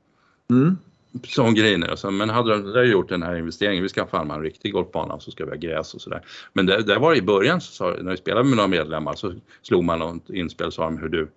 [0.51, 0.77] Mm.
[1.25, 1.91] som grejer.
[1.91, 5.21] Alltså, men hade de där gjort den här investeringen, vi ska farma en riktig golfbana
[5.21, 6.25] så ska vi ha gräs och sådär.
[6.53, 9.15] Men där, där var det i början, så sa, när vi spelade med några medlemmar
[9.15, 11.29] så slog man något inspel och sa de hur du,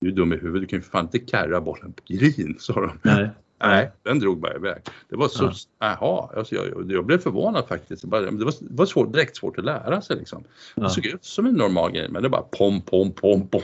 [0.00, 2.56] du är dum i huvudet, du kan ju för fan inte carra bollen på green,
[2.58, 2.98] sa de.
[3.02, 3.30] Nej.
[3.68, 4.82] Nej, den drog bara iväg.
[5.08, 5.96] Det var så, Ja.
[6.00, 8.02] jaha, alltså jag, jag blev förvånad faktiskt.
[8.02, 10.44] Det, var, det var svårt, direkt svårt att lära sig liksom.
[10.74, 10.82] Ja.
[10.82, 13.62] Det såg ut som en normal grej men det bara pom, pom, pom, pom.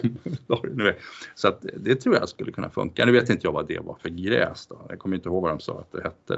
[0.63, 0.95] den.
[1.35, 3.05] Så att det tror jag skulle kunna funka.
[3.07, 4.87] Nu vet inte jag vad det var för gräs då.
[4.89, 6.37] Jag kommer inte ihåg vad de sa att det hette.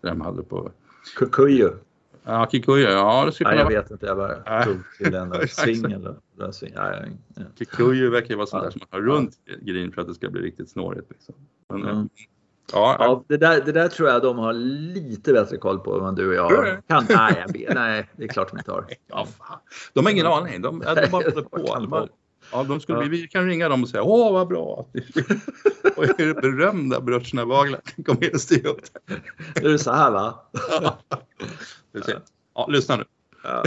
[0.00, 0.10] Där.
[0.10, 0.70] De hade på,
[1.16, 1.70] Kukuyu.
[2.24, 3.82] ja kikuyu, ja det skulle kunna jag vara.
[3.82, 4.06] vet inte.
[4.06, 5.60] Jag bara tog till en Exakt.
[5.62, 6.72] swing eller eller swing.
[6.76, 7.02] Ja, ja,
[7.36, 7.42] ja.
[7.58, 10.30] Kikuyu verkar ju vara sånt där som man har runt green för att det ska
[10.30, 11.10] bli riktigt snårigt.
[11.10, 11.34] Liksom.
[11.68, 12.08] Men, Mm.
[12.72, 16.14] Ja, Ja, det, där, det där tror jag de har lite bättre koll på än
[16.14, 16.78] du och jag?
[16.88, 18.86] Kan, nej, jag vet, nej, det är klart de inte har.
[19.06, 19.58] Ja, fan.
[19.92, 20.62] De har ingen aning.
[20.62, 21.86] De, ja, de bara håller på.
[21.88, 22.08] bara,
[22.52, 23.08] ja, de skulle, Ja.
[23.10, 24.62] Vi kan ringa dem och säga åh vad bra.
[25.96, 29.14] och är det berömda bröstnävaglar kommer att styra upp det.
[29.62, 30.34] Nu är det så här va?
[32.04, 32.20] Ser.
[32.54, 33.04] Ja, lyssna nu.
[33.42, 33.64] Ja.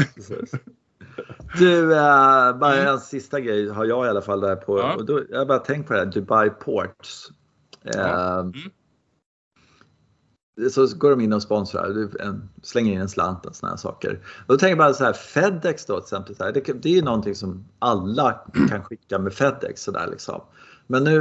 [1.57, 4.79] Du, eh, bara en sista grej har jag i alla fall där på.
[4.79, 4.95] Ja.
[4.95, 7.29] Och då, jag bara tänkt på det här, Dubai Ports.
[7.83, 8.39] Ja.
[8.39, 8.53] Mm.
[10.71, 14.19] Så går de in och sponsrar, en, slänger in en slant och sådana saker.
[14.47, 17.35] Och då tänker man så här, Fedex då till exempel, det, det är ju någonting
[17.35, 18.39] som alla
[18.69, 20.41] kan skicka med Fedex sådär liksom.
[20.87, 21.17] Men nu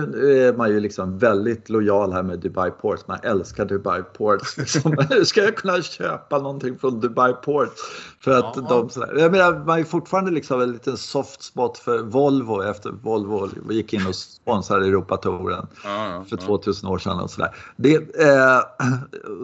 [0.47, 3.07] är man ju liksom väldigt lojal här med Dubai Ports.
[3.07, 4.57] Man älskar Dubai Ports.
[4.59, 4.97] Liksom.
[5.11, 7.73] Hur ska jag kunna köpa någonting från Dubai Ports?
[8.21, 8.67] För att Ja.
[8.69, 9.15] de sådär.
[9.19, 13.93] Jag menar, man är fortfarande liksom en liten soft spot för Volvo efter Volvo gick
[13.93, 16.47] in och sponsrade Europatouren Ja, ja, för ja.
[16.47, 17.55] 2000 år sedan och sådär.
[17.77, 18.61] Det, eh,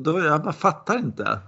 [0.01, 1.39] då, jag fattar inte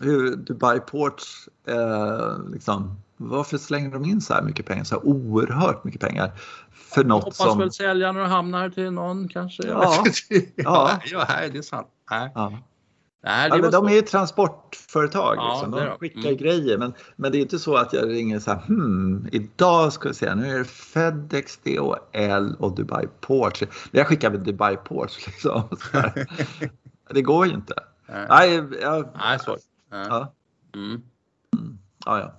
[0.00, 5.06] hur Dubai Ports, eh, liksom, varför slänger de in så här mycket pengar, så här
[5.06, 6.32] oerhört mycket pengar
[6.94, 7.58] för något Hoppas som...
[7.58, 9.62] väl sälja när de hamnar till någon kanske.
[9.68, 10.04] Ja.
[10.56, 11.00] Ja.
[11.04, 11.86] ja, nej, det är sant.
[12.10, 12.50] Nej, Ja.
[13.24, 15.36] nej Ja, det men de är ju transportföretag.
[15.36, 15.70] Ja, liksom.
[15.70, 16.36] De skickar Mm.
[16.36, 16.78] grejer.
[16.78, 20.14] Men, men det är inte så att jag ringer så här, hmm, idag ska vi
[20.14, 23.62] se, nu är det Fedex, DHL och Dubai Ports.
[23.90, 25.62] Jag skickar med Dubai Ports liksom.
[25.92, 26.26] Så här.
[27.10, 27.74] Det går ju inte.
[28.08, 29.58] Nej, Nej, jag, nej svårt.
[29.90, 30.06] Nej.
[30.08, 30.32] Ja,
[30.74, 31.02] Mm.
[32.06, 32.32] ja, ja.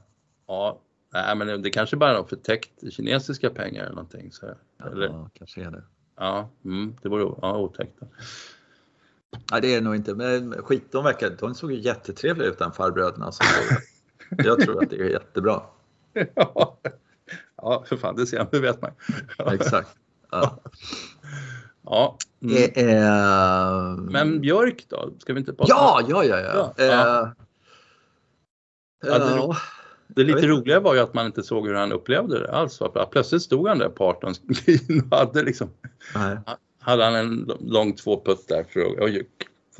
[0.47, 0.79] Ja,
[1.13, 4.31] nej, men det kanske bara är förtäckt kinesiska pengar eller någonting.
[4.31, 4.45] Så.
[4.91, 5.83] Eller, ja kanske är det.
[6.17, 7.99] ja, mm, det vore ja, otäckt.
[9.51, 10.15] Nej, det är det nog inte.
[10.15, 13.31] Men skit, de, verkar, de såg ju jättetrevliga ut, den farbröderna.
[13.31, 13.43] Så
[14.29, 15.61] jag tror att det är jättebra.
[16.35, 16.79] ja.
[17.57, 18.91] ja, för fan, det ser man, det vet man.
[19.53, 19.97] Exakt.
[20.31, 20.59] Ja.
[21.85, 22.17] Ja.
[22.41, 22.55] Mm.
[22.55, 23.95] Det är...
[23.97, 25.13] Men Björk då?
[25.19, 26.39] Ska vi inte prata Ja, ja, ja.
[26.39, 26.73] ja.
[26.77, 27.21] Ja, ja.
[27.21, 27.29] Eh,
[29.05, 29.57] Ja,
[30.15, 32.79] det- lite roliga var ju att man inte såg hur han upplevde det alls.
[33.11, 35.69] Plötsligt stod han där på 18 green och hade liksom
[36.15, 36.37] Nej.
[36.79, 38.81] hade han en lång tvåputt där för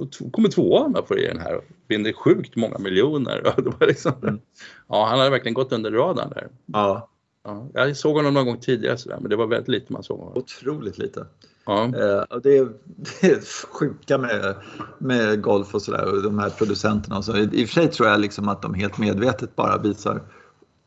[0.03, 3.41] att kommer tvåa med på den här och vinner sjukt många miljoner.
[3.57, 4.39] Det var liksom, Mm.
[4.87, 6.47] Ja, han hade verkligen gått under radarn där.
[6.65, 7.09] Ja,
[7.45, 10.19] Ja, jag såg honom någon gång tidigare sådär, men det var väldigt lite man såg
[10.19, 10.37] honom.
[10.37, 11.25] otroligt lite.
[11.65, 12.69] Ja, Eh, det, är,
[13.21, 14.55] det är sjuka med,
[14.97, 17.17] med golf och sådär och de här producenterna.
[17.17, 17.37] Och så.
[17.37, 20.21] I, och för sig tror jag liksom att de helt medvetet bara visar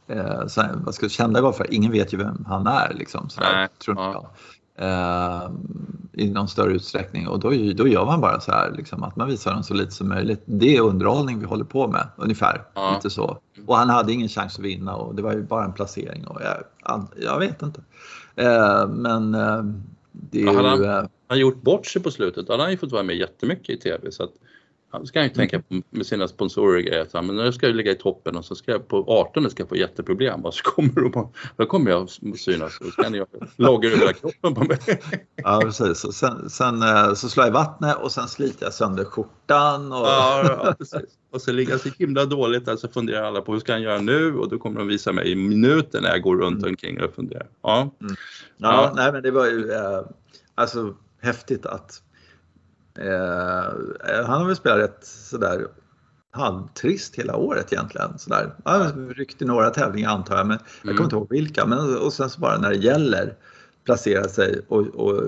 [0.07, 1.69] eh, så här, vad ska, kända golfare.
[1.71, 2.95] Ingen vet ju vem han är.
[2.95, 4.13] Liksom, sådär, Nej, tror ja.
[4.13, 4.31] jag.
[4.79, 5.51] Eh,
[6.13, 9.29] i någon större utsträckning och då, då gör man bara så här liksom, att man
[9.29, 10.43] visar dem så lite som möjligt.
[10.45, 12.63] Det är underhållning vi håller på med ungefär.
[12.75, 12.93] Ja.
[12.95, 13.39] Lite så.
[13.67, 16.41] Och han hade ingen chans att vinna och det var ju bara en placering och
[16.43, 17.81] jag, jag vet inte.
[18.37, 19.63] Eh, men eh,
[20.31, 22.49] det är Ja, han eh, Han har gjort bort sig på slutet.
[22.49, 24.13] Hade han ju fått vara med jättemycket i TV.
[24.13, 24.39] Så att, han
[25.05, 27.23] ska han ju tänka på med sina sponsorer och grejer.
[27.23, 29.69] Men nu ska jag ligga i toppen och så ska jag på 18 ska jag
[29.69, 30.45] få jätteproblem.
[30.45, 32.81] Och så kommer de då kommer jag synas.
[32.81, 34.79] Och så kan jag logga över kroppen på mig.
[35.37, 36.05] Ja, precis.
[36.05, 39.93] Och sen, sen eh, så slår jag i vattnet och sen sliter jag sönder skjortan.
[39.93, 39.99] Och...
[39.99, 41.05] Ja, ja, precis.
[41.31, 43.83] Och så ligger jag så himla dåligt där så funderar alla på hur ska han
[43.83, 44.37] göra nu?
[44.37, 47.47] Och då kommer de visa mig i minuten när jag går runt omkring och funderar.
[47.63, 48.15] Ja, Ja,
[48.57, 48.93] Ja.
[48.97, 50.01] nej men det var ju eh,
[50.55, 52.03] alltså häftigt att
[52.99, 55.67] eh, han har väl spelat rätt sådär
[56.31, 58.19] halvtrist hela året egentligen.
[58.19, 58.55] Sådär.
[58.65, 60.97] Han i några tävlingar antar jag, men jag Mm.
[60.97, 61.67] kommer inte ihåg vilka.
[61.67, 63.35] Men, och sen så bara när det gäller
[63.85, 65.23] placera sig och, och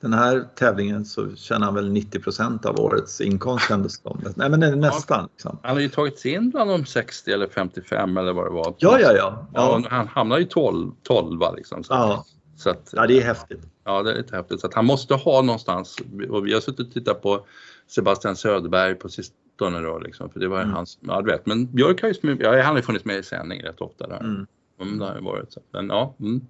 [0.00, 4.32] den här tävlingen så tjänar han väl 90% av årets inkomst kändes det.
[4.36, 5.28] Nej men det är nästan.
[5.32, 5.58] Liksom.
[5.62, 8.74] han har ju tagit sig in bland de 60 eller 55 eller vad det var.
[8.78, 9.46] Ja, ja, ja.
[9.54, 11.84] Ja, Ja, han hamnar ju 12, 12 liksom.
[11.84, 12.24] Så, ja.
[12.60, 13.60] Så att, ja det är häftigt.
[13.84, 14.60] Ja, det är lite häftigt.
[14.60, 15.96] Så att han måste ha någonstans,
[16.30, 17.46] och vi har suttit och tittat på
[17.86, 20.74] Sebastian Söderberg på sistone då liksom, för det var Mm.
[20.74, 23.22] hans, ja du vet, men Björk har ju, ja, han har ju funnits med i
[23.22, 24.20] sändning rätt ofta där.
[24.20, 24.46] Mm.
[24.80, 25.60] Mm, det har ju varit så.
[25.70, 26.40] Men ja, mm.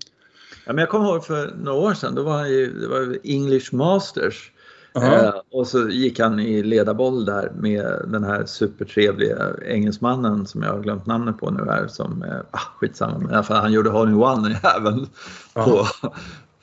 [0.66, 3.18] Ja, men jag kommer ihåg för några år sedan, då var han ju, det var
[3.25, 4.53] English Masters.
[4.94, 10.72] Eh, och så gick han i ledarboll där med den här supertrevliga engelsmannen som jag
[10.72, 13.72] har glömt namnet på nu här som, eh, ah, skitsamma, men i alla fall han
[13.72, 15.07] gjorde hole in one även
[15.55, 15.87] på,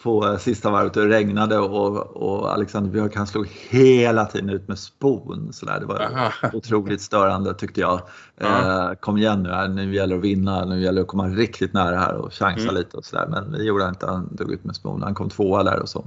[0.08, 0.94] på eh, sista varvet.
[0.94, 5.50] Det regnade och, och Alexander Björk han slog hela tiden ut med spon.
[5.54, 5.80] Så där.
[5.80, 6.32] Det var Aha.
[6.54, 8.02] otroligt störande tyckte jag.
[8.40, 8.90] Ja.
[8.90, 11.28] Eh, kom igen nu här, nu gäller det att vinna, nu gäller det att komma
[11.28, 12.76] riktigt nära här och chansa Mm.
[12.76, 13.28] lite och sådär.
[13.30, 15.04] Men det gjorde han inte, han drog ut med spon.
[15.04, 16.06] Han kom tvåa där och så.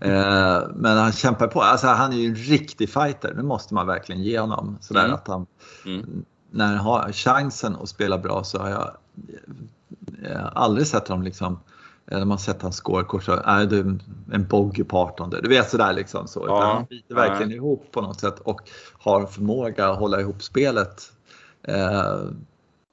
[0.00, 1.62] Eh, men han kämpar på.
[1.62, 4.78] Alltså, han är ju en riktig fighter, det måste man verkligen ge honom.
[4.80, 5.14] Sådär Mm.
[5.14, 5.46] att han,
[5.86, 6.24] Mm.
[6.50, 8.90] när han har chansen att spela bra så har jag
[10.30, 11.58] eh, aldrig sett honom liksom
[12.10, 13.78] när man sett hans scorekort så är det
[14.32, 15.30] en bogey på 18.
[15.30, 16.26] Du vet sådär liksom.
[16.28, 16.44] Så.
[16.46, 16.64] Ja.
[16.74, 18.60] Han biter verkligen ihop på något sätt och
[18.98, 21.12] har förmåga att hålla ihop spelet.
[21.62, 22.00] Eh,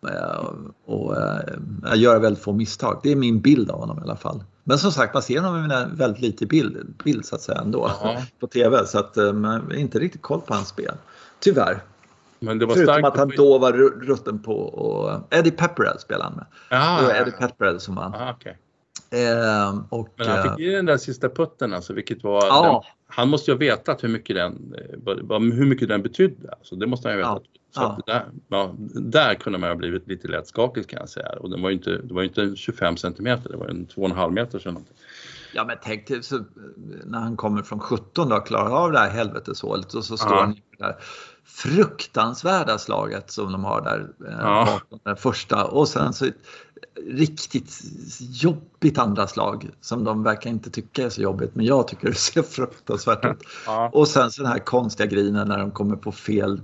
[0.09, 0.45] eh,
[0.85, 2.99] och eh, göra väldigt få misstag.
[3.03, 4.43] Det är min bild av honom i alla fall.
[4.63, 7.91] Men som sagt, man ser honom med väldigt lite bild, bild så att säga ändå
[8.03, 8.17] Ja.
[8.39, 8.85] på TV.
[8.85, 10.93] Så att eh, man har inte riktigt koll på hans spel.
[11.39, 11.81] Tyvärr.
[12.39, 16.23] Men det var Förutom att han då var ru- rutten på och Eddie Pepperell spelade
[16.23, 16.45] han med.
[16.69, 18.13] Ja, Det var Eddie Pepperell som vann.
[18.13, 18.57] Aha, okej.
[19.11, 22.45] Eh, och, Men han fick ju den där sista putten alltså, vilket var...
[22.45, 22.63] Ja.
[22.83, 24.75] Den, han måste ju ha vetat hur mycket den,
[25.53, 26.51] hur mycket den betydde.
[26.51, 27.33] Alltså, det måste han ju ha Ja.
[27.33, 27.51] vetat.
[27.75, 27.87] Så Ja.
[27.99, 31.29] att det där, ja, där kunde man ha blivit lite lätt skakig kan jag säga.
[31.29, 34.31] Och den var ju inte, det var ju inte 25 centimeter, det var en 2,5
[34.31, 34.95] meter någonting.
[35.53, 36.39] Ja men tänk dig så,
[37.05, 40.33] när han kommer från 17 då och klarar av det här helveteshålet och så står
[40.33, 40.41] Ja.
[40.41, 40.95] han i det där
[41.45, 44.79] fruktansvärda slaget som de har där eh, Ja.
[45.03, 46.25] den första och sen så
[47.07, 47.79] riktigt
[48.19, 52.13] jobbigt andra slag som de verkar inte tycka är så jobbigt men jag tycker det
[52.15, 53.43] ser fruktansvärt ut.
[53.65, 53.89] Ja.
[53.93, 56.61] Och sen så den här konstiga grinen när de kommer på fel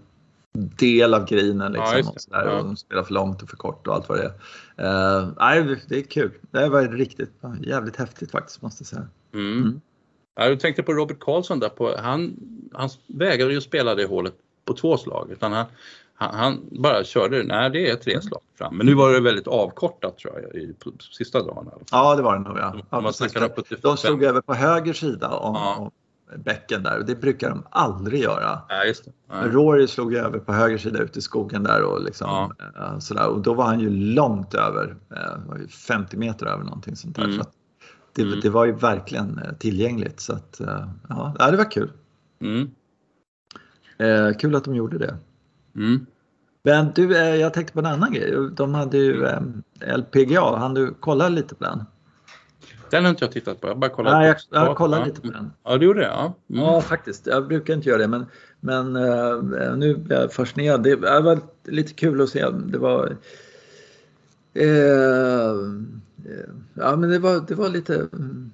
[0.53, 2.09] del av grinen Ja, liksom, det.
[2.15, 2.57] och, så där, Ja.
[2.59, 4.23] och de spelar för långt och för kort och allt vad det
[4.77, 5.21] är.
[5.21, 6.31] Eh, nej, det är kul.
[6.51, 9.07] Det var riktigt jävligt häftigt faktiskt måste jag säga.
[9.33, 9.57] Mm.
[9.61, 9.81] Mm.
[10.35, 11.69] Ja, Jag tänkte på Robert Karlsson där.
[11.69, 12.35] På, han,
[12.73, 14.33] han vägrade ju spela det hålet
[14.65, 15.29] på två slag.
[15.31, 15.65] Utan han,
[16.15, 18.77] han, han bara körde, nej det är tre slag fram.
[18.77, 20.75] Men nu var det väldigt avkortat tror jag i
[21.17, 21.69] sista dagen.
[21.91, 22.57] Ja, det var det nog.
[22.57, 22.75] Ja.
[22.89, 23.79] Ja, man snackar om 75.
[23.81, 25.75] de stod över på höger sida om, Ja.
[25.75, 25.91] om
[26.43, 28.59] bäcken där och det brukar de aldrig göra.
[28.69, 29.11] Nej, just det.
[29.29, 29.49] Nej.
[29.49, 33.27] Rory slog över på höger sida ute i skogen där och, liksom, eh, sådär.
[33.27, 37.15] och då var han ju långt över, eh, var ju 50 meter över någonting sånt
[37.15, 37.23] där.
[37.23, 37.35] Mm.
[37.35, 37.51] Så att
[38.15, 38.39] det, Mm.
[38.39, 41.91] det var ju verkligen eh, tillgängligt så att eh, ja, ja, det var kul.
[42.41, 42.69] Mm.
[43.97, 45.17] Eh, kul att de gjorde det.
[45.75, 46.05] Mm.
[46.63, 48.49] Men du, eh, jag tänkte på en annan grej.
[48.51, 49.41] De hade ju eh,
[49.97, 51.83] LPGA, han du kolla lite på den?
[52.89, 53.67] Den har inte jag tittat på.
[53.67, 54.13] Jag bara kollat.
[54.13, 55.51] Nej, jag, jag kollade lite på den.
[55.63, 56.05] Ja, du gjorde det?
[56.05, 56.33] Ja.
[56.49, 56.63] Mm.
[56.63, 57.27] Ja, faktiskt.
[57.27, 58.25] Jag brukar inte göra det, men,
[58.59, 60.83] men eh, nu är jag fascinerad.
[60.83, 62.49] Det var lite kul att se.
[62.49, 63.17] Det var...
[64.53, 65.55] Eh,
[66.73, 68.51] ja, men det var, det var lite, mm,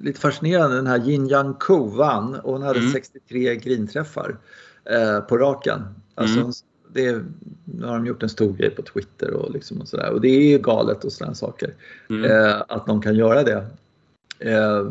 [0.00, 0.76] lite fascinerande.
[0.76, 2.92] Den här Yin Yang Ko vann och hon hade Mm.
[2.92, 4.36] 63 grinträffar
[4.84, 5.82] eh, på raken.
[6.14, 6.52] Alltså, Mm.
[6.92, 7.22] det,
[7.64, 10.10] nu har de gjort en stor grej på Twitter och, liksom och sådär.
[10.10, 11.74] Och det är ju galet och sådana saker.
[12.10, 12.24] Mm.
[12.30, 13.66] Eh, att de kan göra det.
[14.38, 14.86] Eh,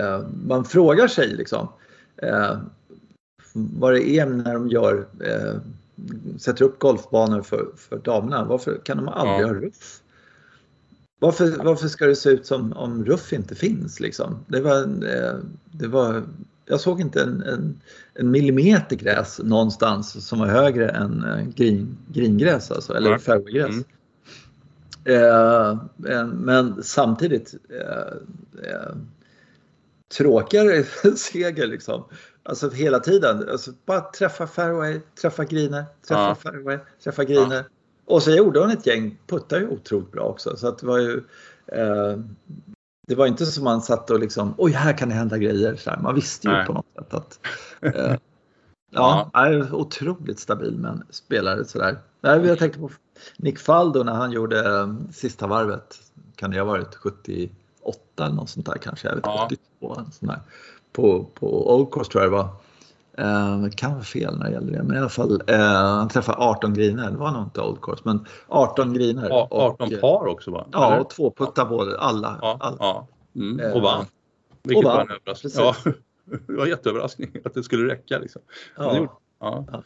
[0.00, 1.68] eh, man frågar sig liksom
[2.16, 2.56] eh,
[3.52, 5.54] vad det är när de gör, eh,
[6.38, 8.44] sätter upp golfbanor för, för damerna.
[8.44, 9.46] Varför kan de aldrig Ja.
[9.46, 10.00] ha ruff?
[11.20, 14.36] Varför, varför ska det se ut som om ruff inte finns liksom?
[14.46, 14.86] Det var,
[15.70, 16.22] det var,
[16.66, 17.80] jag såg inte en, en,
[18.14, 23.68] en millimeter gräs någonstans som var högre än eh, grin, gringräs alltså, eller fairwaygräs.
[23.68, 23.84] Mm.
[25.04, 28.96] Eh, men samtidigt eh, eh,
[30.16, 30.84] tråkigare
[31.16, 32.04] seger liksom.
[32.42, 33.48] Alltså hela tiden.
[33.48, 36.34] Alltså bara träffa fairway, träffa griner, träffa ja.
[36.34, 37.56] fairway, träffa griner.
[37.56, 37.64] Ja.
[38.04, 40.56] Och så gjorde hon ett gäng puttar ju otroligt bra också.
[40.56, 41.22] Så att det var ju
[41.66, 42.16] eh,
[43.06, 45.76] det var inte som man satt och liksom, oj här kan det hända grejer.
[45.76, 45.98] Så här.
[45.98, 46.66] Man visste ju Nej.
[46.66, 47.38] på något sätt att
[47.94, 48.16] eh,
[48.94, 51.98] Ja, är otroligt stabil men spelare sådär.
[52.20, 52.90] Jag tänkte på
[53.36, 56.00] Nick Faldo när han gjorde eh, sista varvet.
[56.36, 57.50] Kan det ha varit 78
[58.20, 59.08] eller något sånt där kanske?
[59.08, 59.44] Jag vet, ja.
[59.46, 60.40] 82 sånt där.
[60.92, 62.48] På, på Old Course tror jag det var.
[63.18, 65.42] Eh, kan vara fel när det gäller det, men i alla fall.
[65.46, 69.30] Eh, han träffade 18 griner, det var nog inte Old Course, men 18 griner.
[69.30, 70.66] 18 och, par också va?
[70.72, 72.38] Ja, och två puttar både, alla.
[72.42, 72.76] Ja, alla.
[72.80, 73.08] ja.
[73.36, 74.06] Mm, och vann.
[74.62, 75.52] Vilket och vann, var en överraskning.
[75.56, 75.74] Ja,
[76.46, 78.18] det var en jätteöverraskning att det skulle räcka.
[78.18, 78.42] Liksom.
[78.76, 79.20] Ja.
[79.40, 79.82] ja.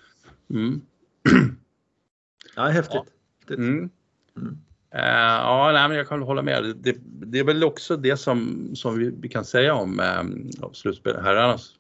[0.51, 0.81] Mm.
[2.57, 3.03] ja, häftigt.
[3.51, 3.91] Mm.
[4.37, 4.59] Mm.
[4.95, 6.77] Uh, ja, nej, men jag kan hålla med.
[6.77, 11.17] Det, det, är väl också det som, som vi, vi kan säga om um, slutspel,
[11.17, 11.71] herrarnas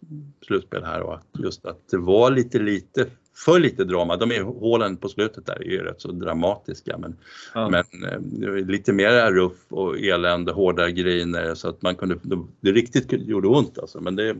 [0.46, 4.16] slutspel här och att just att det var lite lite för lite drama.
[4.16, 7.16] De är hålen på slutet där är ju rätt så dramatiska men,
[7.54, 7.70] ja.
[7.70, 7.84] men
[8.44, 12.18] uh, lite mer ruff och elände, hårda griner så att man kunde,
[12.60, 14.00] det riktigt gjorde ont alltså.
[14.00, 14.36] Men det,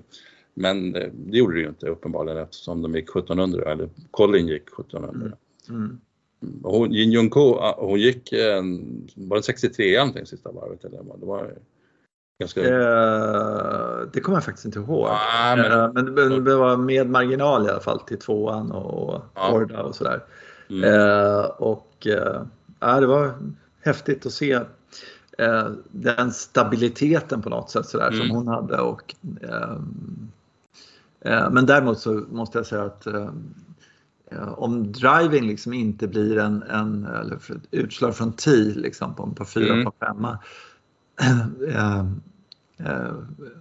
[0.54, 5.10] men det gjorde det ju inte uppenbarligen eftersom de gick 1700 eller Colin gick 1700.
[5.10, 5.32] Mm.
[5.68, 6.00] Mm.
[6.62, 8.32] Hon, Jin Jung Ko, hon gick,
[9.14, 10.98] var det 63 någonting sista varvet eller?
[11.20, 11.52] Det var
[12.38, 12.60] ganska...
[12.60, 15.08] Eh, det kommer jag faktiskt inte ihåg.
[15.10, 15.72] Ah, men...
[15.72, 19.52] Eh, men, men, det var med marginal i alla fall till tvåan och ah.
[19.52, 20.24] Orda och sådär.
[20.70, 20.84] Mm.
[20.84, 22.42] Eh, och eh,
[23.00, 23.34] det var
[23.80, 24.52] häftigt att se
[25.38, 28.18] eh, den stabiliteten på något sätt sådär mm.
[28.18, 28.80] som hon hade.
[28.80, 29.78] Och, eh,
[31.20, 33.06] eh, men däremot så måste jag säga att
[34.36, 37.38] om driving liksom inte blir en, en eller
[37.70, 39.84] utslag från tee liksom på, på fyra mm.
[39.84, 40.38] på femma.
[41.20, 42.04] Äh,
[42.86, 43.12] äh,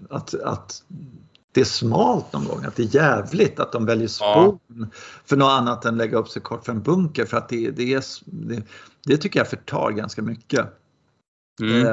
[0.09, 0.83] att, att
[1.51, 4.85] det är smalt någon gång, att det är jävligt att de väljer spon ja.
[5.25, 7.93] för något annat än lägga upp sig kort för en bunker för att det, det,
[7.93, 8.63] är, det,
[9.05, 10.67] det tycker jag förtar ganska mycket.
[11.61, 11.87] Mm.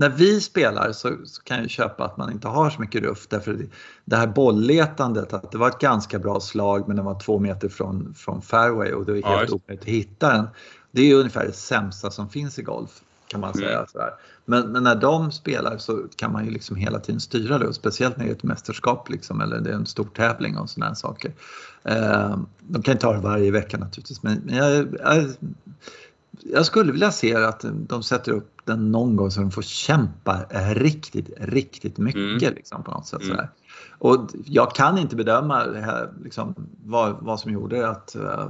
[0.00, 3.26] När vi spelar så, så, kan jag köpa att man inte har så mycket ruff
[3.28, 3.66] därför det,
[4.04, 7.68] det här bollletandet, att det var ett ganska bra slag men den var två meter
[7.68, 10.48] från, från fairway och det var helt ja, omöjligt att hitta den.
[10.90, 12.90] Det är ungefär det sämsta som finns i golf
[13.26, 13.78] kan man säga.
[13.78, 14.10] Mm.
[14.44, 17.74] Men, men, när de spelar så kan man ju liksom hela tiden styra det och
[17.74, 20.94] speciellt när det är ett mästerskap liksom, eller det är en stor tävling och sådana
[20.94, 21.32] saker.
[21.84, 25.34] Eh, de kan inte ha det varje vecka naturligtvis men, men jag, jag
[26.44, 30.44] jag skulle vilja se att de sätter upp den någon gång så de får kämpa
[30.74, 32.54] riktigt, riktigt mycket mm.
[32.54, 33.22] liksom, på något sätt.
[33.22, 33.46] Mm.
[33.98, 38.48] Och jag kan inte bedöma det här, liksom, vad, vad som gjorde att uh,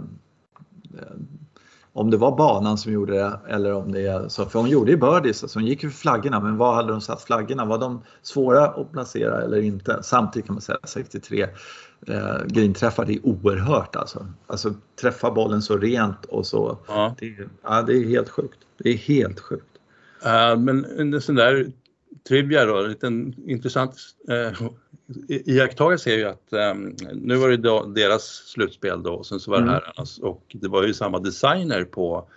[1.92, 4.46] om det var banan som gjorde det eller om det är så.
[4.46, 7.00] För hon gjorde ju birdies, alltså hon gick ju för flaggorna men var hade de
[7.00, 7.64] satt flaggorna?
[7.64, 9.98] Var de svåra att placera eller inte?
[10.02, 11.48] Samtidigt kan man säga 63
[12.06, 14.26] eh, grinträffar, det är oerhört alltså.
[14.46, 16.78] Alltså träffa bollen så rent och så.
[16.88, 17.16] Ja.
[17.18, 18.58] Det, ja, det är helt sjukt.
[18.78, 19.64] Det är helt sjukt.
[20.26, 21.72] Uh, men en sån där
[22.28, 23.96] trivia då, en liten intressant
[24.30, 24.68] uh,
[25.28, 29.50] iakttagelse är ju att um, nu var det då deras slutspel då och sen så
[29.50, 29.74] var det mm.
[29.74, 32.28] herrarnas och det var ju samma designer på,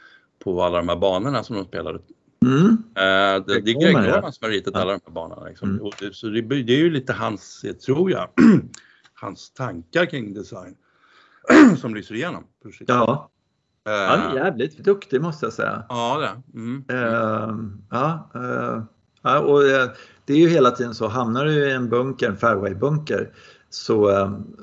[0.43, 1.99] på alla de här banorna som de spelade.
[2.45, 2.65] Mm.
[2.67, 4.81] Uh, det, det är Greg Norman som har ritat ja.
[4.81, 5.47] alla de här banorna.
[5.47, 5.69] Liksom.
[5.69, 5.91] Mm.
[5.99, 8.29] Det, så det, det, är ju lite hans, tror jag,
[9.23, 10.75] hans tankar kring design
[11.77, 12.43] som lyser igenom.
[12.87, 13.29] Ja.
[13.89, 15.85] Uh, Han är jävligt duktig måste jag säga.
[15.89, 16.59] Ja, det.
[16.59, 16.83] Mm.
[16.91, 17.55] Uh,
[17.89, 18.83] ja, uh,
[19.21, 19.61] ja, och
[20.25, 23.33] det är ju hela tiden så, hamnar du i en bunker, en fairwaybunker,
[23.69, 24.57] så, um,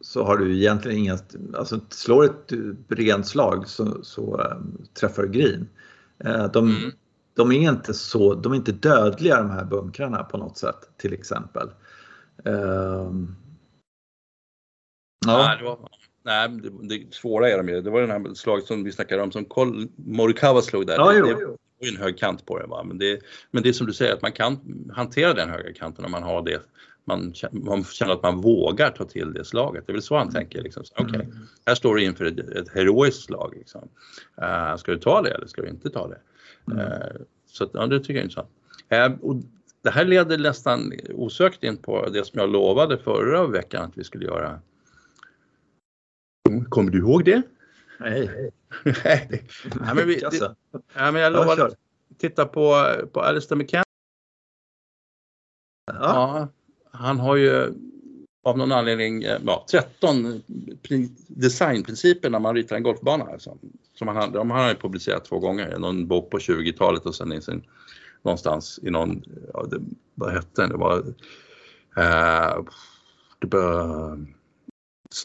[0.00, 1.18] så har du egentligen inga,
[1.54, 2.52] alltså slår ett
[2.88, 5.68] rent slag så, så um, träffar du green.
[6.52, 6.90] de, mm.
[7.34, 11.12] de, är inte så, de är inte dödliga de här bunkrarna på något sätt till
[11.12, 11.70] exempel.
[12.44, 13.36] Um,
[15.26, 15.46] ja.
[15.46, 15.88] Nej, det var,
[16.22, 17.80] nej, det, det svåra är de ju.
[17.80, 20.94] Det var den här slaget som vi snackade om som Kol, Morikawa slog där.
[20.94, 22.66] Ja, det, jo, det var ju en hög kant på det.
[22.66, 22.84] Va?
[22.84, 23.20] Men, det,
[23.50, 24.58] men det är som du säger att man kan
[24.94, 26.62] hantera den höga kanten om man har det.
[27.04, 29.86] Man, man känner att man vågar ta till det slaget.
[29.86, 30.62] Det är väl så han tänker.
[30.62, 30.82] Liksom.
[30.96, 31.36] Okej, okay, mm.
[31.66, 33.54] här står du inför ett, ett heroiskt slag.
[33.56, 33.88] Liksom.
[34.42, 36.20] Uh, ska du ta det eller ska du inte ta det?
[36.72, 36.78] Mm.
[36.78, 36.92] Uh,
[37.46, 38.50] så ja, det tycker jag är intressant.
[38.92, 39.36] Uh, och
[39.82, 44.04] det här leder nästan osökt in på det som jag lovade förra veckan att vi
[44.04, 44.60] skulle göra.
[46.68, 47.42] Kommer du ihåg det?
[48.00, 48.50] Nej.
[48.84, 50.54] Nej, men vi, det,
[50.94, 51.66] ja, men jag kör.
[51.66, 51.74] att
[52.18, 53.84] titta på, på Alistair McCann.
[55.86, 55.94] Ja.
[56.02, 56.48] Ja,
[56.90, 57.74] han har ju
[58.44, 60.42] av någon anledning eh, ja, 13
[60.82, 63.24] pri- designprinciper när man ritar en golfbana.
[63.24, 63.58] Alltså.
[63.94, 67.42] Som han, de har han publicerat två gånger, någon bok på 20-talet och sen i
[67.42, 67.62] sin,
[68.22, 69.22] någonstans i någon,
[69.54, 69.80] ja, det,
[70.14, 70.98] vad hette den, det var
[71.96, 72.64] eh,
[73.38, 74.26] det var,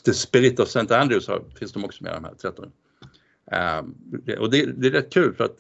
[0.06, 0.96] The Spirit of St.
[0.96, 2.72] Andrews har, finns de också med de här 13.
[3.52, 5.58] Eh, och det, det är rätt kul för att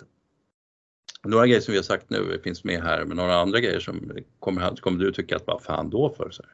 [1.23, 4.11] några grejer som vi har sagt nu finns med här, men några andra grejer som
[4.39, 6.29] kommer, kommer du tycka att vad fan då för?
[6.31, 6.51] Så här.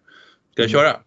[0.52, 1.02] Ska jag köra?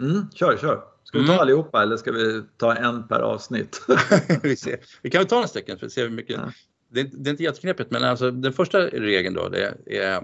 [0.00, 0.84] Mm, kör, kör.
[1.04, 1.40] Ska vi ta Mm.
[1.40, 3.82] allihopa eller ska vi ta en per avsnitt?
[4.42, 4.80] vi, ser.
[5.02, 6.36] vi kan väl ta några stycken för att se hur mycket.
[6.36, 6.52] Ja.
[6.92, 10.22] Det, är, det är inte jätteknepigt men alltså den första regeln då det är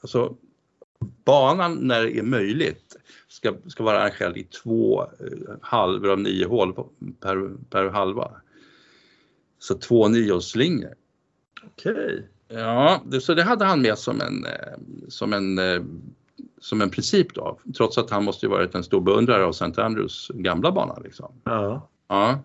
[0.00, 0.36] alltså
[1.24, 2.96] banan när det är möjligt
[3.28, 6.74] ska, ska vara arrangerad i två eh, halvor av nio hål
[7.20, 8.30] per, per halva.
[9.58, 10.94] Så två niohålsslingor.
[11.64, 12.28] Okej.
[12.48, 15.82] Ja, det, så det hade han med som en, eh, som en, eh,
[16.60, 19.82] som en princip då, trots att han måste ju varit en stor beundrare av St.
[19.82, 20.98] Andrews gamla bana.
[21.04, 21.32] Liksom.
[21.44, 21.88] Ja.
[22.08, 22.40] Ja.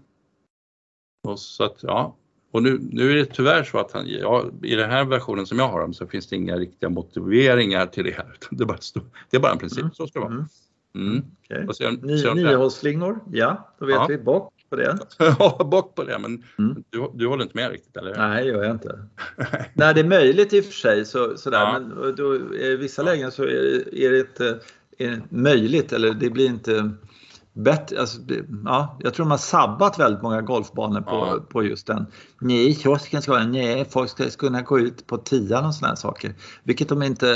[1.24, 2.16] Och så att, ja.
[2.52, 5.60] Och nu, nu är det tyvärr så att han, ja, i den här versionen som
[5.60, 8.26] jag har dem så finns det inga riktiga motiveringar till det här.
[8.52, 8.78] Det är bara,
[9.30, 9.94] det är bara en princip, Mm.
[9.94, 10.34] så ska det vara.
[10.34, 10.46] Mm.
[10.96, 11.24] Mm.
[11.44, 11.66] Okej.
[11.68, 14.06] Och sen, Ni, sen, Niohålsslingor, ja, då vet Ja.
[14.10, 14.18] vi.
[14.18, 14.98] Bock på det.
[15.20, 16.84] ja, bort på det, men Mm.
[16.90, 18.16] du, du håller inte med riktigt eller?
[18.18, 19.00] Nej, gör jag inte.
[19.74, 21.06] Nej, det är möjligt i och för sig.
[21.06, 21.60] Så, sådär.
[21.60, 21.80] Ja.
[21.80, 24.60] Men då, i vissa lägen så är är det inte
[24.98, 26.92] är det möjligt eller det blir inte
[27.54, 28.00] bättre.
[28.00, 28.22] Alltså,
[28.66, 31.40] ja, jag tror de har sabbat väldigt många golfbanor på, Ja.
[31.50, 32.06] på just den.
[32.42, 36.34] Nej, kiosken ska vara nej, folk ska kunna gå ut på tian och sådana saker.
[36.64, 37.30] Vilket de inte...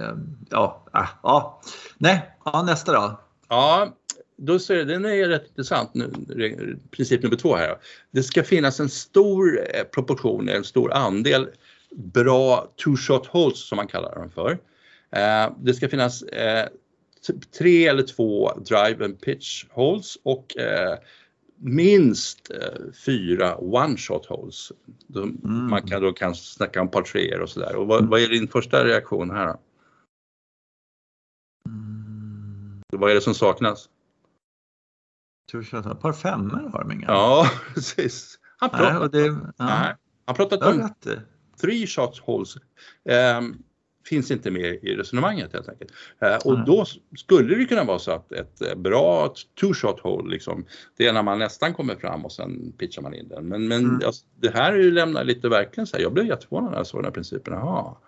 [0.00, 0.14] eh,
[0.50, 1.60] Ja, ah, ja.
[1.98, 3.20] Nej, ja, nästa då.
[3.48, 3.88] Ja,
[4.38, 6.10] då ser den är rätt intressant nu,
[6.90, 7.76] princip nummer två här.
[8.10, 11.48] Det ska finnas en stor eh, proportion, en stor andel
[11.96, 14.50] bra two-shot holes som man kallar dem för.
[15.10, 16.22] Eh, Det ska finnas
[17.58, 20.98] tre eller två drive and pitch holes och eh,
[21.58, 24.72] minst eh, fyra one-shot holes.
[25.06, 27.76] De, Man kan då kanske snacka om par treor och sådär.
[27.76, 29.60] Och vad, vad är din första reaktion här då?
[32.98, 33.88] Vad är det som saknas?
[35.52, 37.06] Ett par femmor har de inga.
[37.06, 38.38] Ja, precis.
[38.56, 40.90] Han Nej, pratar, och det, nej, ja, han pratat det har om
[41.60, 42.56] three shots holes.
[43.08, 43.62] Ehm,
[44.08, 45.92] finns inte med i resonemanget helt enkelt.
[46.20, 46.62] Eh, och Nej.
[46.66, 46.84] då
[47.16, 50.64] skulle det kunna vara så att ett eh, bra two shot hole liksom,
[50.96, 53.48] det är när man nästan kommer fram och sen pitchar man in den.
[53.48, 54.00] Men, men Mm.
[54.06, 56.86] alltså, det här är ju lämnar lite verkligen så här, jag blev jätteförvånad när jag
[56.86, 57.54] såg den här principen.
[57.54, 58.00] Aha.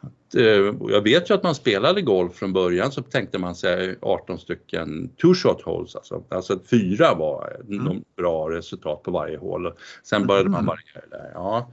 [0.00, 3.96] Att, eh, jag vet ju att man spelade golf från början så tänkte man sig
[4.02, 7.86] 18 stycken two shot holes, alltså, alltså att fyra var Mm.
[7.86, 8.02] mm.
[8.16, 9.72] bra resultat på varje hål.
[10.02, 10.66] Sen började man Mm.
[10.66, 11.30] variera det där.
[11.34, 11.70] Ja,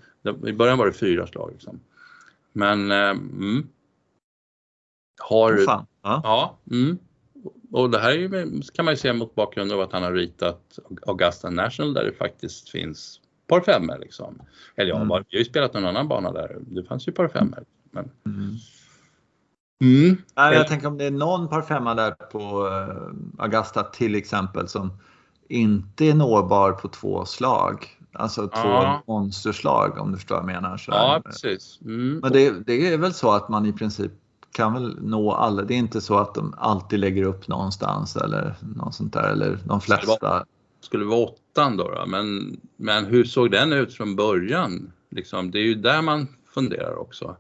[0.49, 1.51] I början var det fyra slag.
[1.51, 1.79] Liksom.
[2.53, 3.67] Men eh, mm.
[5.21, 5.53] har...
[5.59, 5.85] Åh, fan.
[6.03, 6.21] Ja.
[6.23, 6.97] Ja, mm.
[7.71, 10.79] och det här är kan man ju se mot bakgrund av att han har ritat
[11.07, 14.41] Augusta National där det faktiskt finns par femmor liksom.
[14.75, 15.07] Eller ja, Mm.
[15.07, 17.65] vi har ju spelat någon annan bana där, det fanns ju par femmor.
[17.91, 18.55] Men, Mm.
[19.83, 20.17] mm.
[20.35, 24.67] Nej, jag tänker om det är någon par femma där på eh, Augusta till exempel
[24.67, 24.97] som
[25.49, 28.00] inte är nåbar på två slag.
[28.13, 29.03] Alltså två Ja.
[29.07, 30.77] monsterslag om du förstår vad jag menar.
[30.77, 31.79] Så Ja, precis.
[31.81, 32.19] Mm.
[32.19, 34.11] Men det, det är väl så att man i princip
[34.51, 35.61] kan väl nå alla.
[35.63, 39.29] Det är inte så att de alltid lägger upp någonstans eller något sånt där.
[39.29, 40.45] Eller de flesta.
[40.81, 42.05] skulle vara åttan då, då.
[42.07, 44.91] Men, men hur såg den ut från början?
[45.09, 47.35] Liksom, det är ju där man funderar också.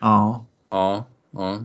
[0.00, 0.44] Ja.
[0.70, 1.58] Ja, ja.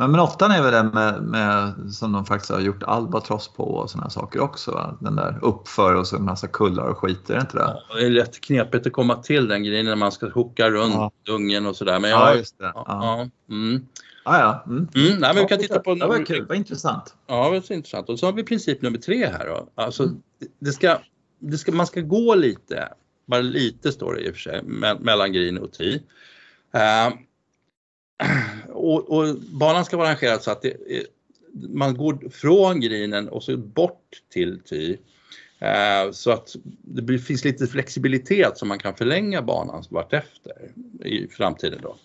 [0.00, 3.64] Men, men åttan är väl den med, med, som de faktiskt har gjort albatross på
[3.64, 4.70] och sådana saker också.
[4.70, 4.96] Va?
[5.00, 7.62] Den där uppför och så en massa kullar och skit, är det inte det?
[7.88, 10.94] Ja, det är rätt knepigt att komma till den grejen när man ska hooka runt
[10.94, 11.10] Ja.
[11.26, 12.00] dungen och sådär.
[12.00, 12.64] Men Ja, jag, just det.
[12.64, 13.28] ja, Ja.
[13.48, 13.86] ja, mm.
[14.24, 14.64] Ja, ja.
[14.66, 14.76] Mm.
[14.94, 17.14] Mm, nej, men vi kan titta på Det var kul, vad intressant.
[17.26, 18.08] Ja, det var intressant.
[18.08, 19.68] Och så har vi princip nummer tre här då.
[19.82, 20.16] Alltså, Mm.
[20.60, 20.98] det ska,
[21.38, 22.88] det ska, man ska gå lite,
[23.26, 25.94] bara lite står det i och för sig, me- mellan green och tee.
[26.74, 27.12] Eh,
[28.68, 31.02] och, och banan ska vara arrangerad så att det, eh,
[31.52, 34.96] man går från greenen och så bort till TY,
[35.60, 40.72] Eh, så att det blir, finns lite flexibilitet så man kan förlänga banan vartefter
[41.04, 41.96] i framtiden då.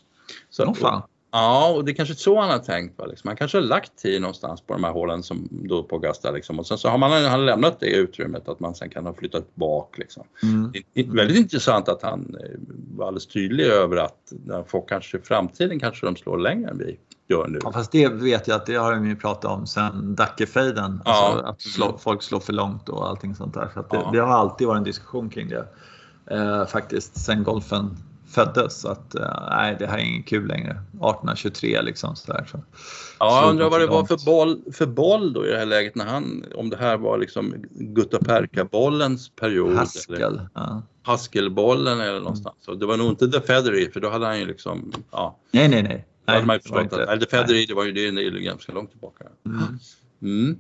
[0.50, 1.02] Så, oh, fan.
[1.36, 3.00] Ja, och det är kanske så han har tänkt.
[3.00, 3.06] Va?
[3.06, 3.28] Liksom.
[3.28, 6.32] Han kanske har lagt tid någonstans på de här hålen som då på Augusta.
[6.32, 6.60] Liksom.
[6.60, 9.56] Och sen så har man han lämnat det utrymmet att man sen kan ha flyttat
[9.56, 9.98] bak.
[9.98, 10.24] Liksom.
[10.44, 10.72] Mm.
[10.94, 12.50] Det är väldigt intressant att han eh,
[12.98, 14.34] var alldeles tydlig över att
[14.68, 17.60] folk kanske i framtiden kanske de slår längre än vi gör nu.
[17.64, 21.02] Ja, fast det vet jag att det har de ju pratat om sen Dackefejden.
[21.06, 21.12] Ja.
[21.12, 23.70] Alltså att slå, folk slår för långt och allting sånt där.
[23.74, 24.10] Så det, Ja.
[24.14, 25.66] det har alltid varit en diskussion kring det.
[26.32, 27.98] Eh, faktiskt sen golfen
[28.34, 28.86] föddes.
[28.86, 30.70] Att eh, nej, det här är inget kul längre.
[30.72, 32.46] 1823 liksom sådär.
[32.52, 32.64] Så.
[33.20, 35.96] Ja, jag undrar vad det var för boll, för boll då i det här läget
[35.96, 39.68] när han, om det här var liksom Guttaperka-bollens period.
[39.68, 40.42] Eller Haskell.
[40.54, 40.82] Ja.
[41.04, 42.24] Haskell-bollen eller Mm.
[42.24, 42.56] någonstans.
[42.62, 45.68] Så det var nog inte The Feathery för då hade han ju liksom, ja, Nej,
[45.70, 46.06] nej, nej.
[46.26, 48.32] då hade man ju förstått att, eller The Feathery det var ju det, det är
[48.32, 49.26] ganska långt tillbaka.
[49.44, 49.56] Nej.
[50.22, 50.44] Mm.
[50.46, 50.60] Mm.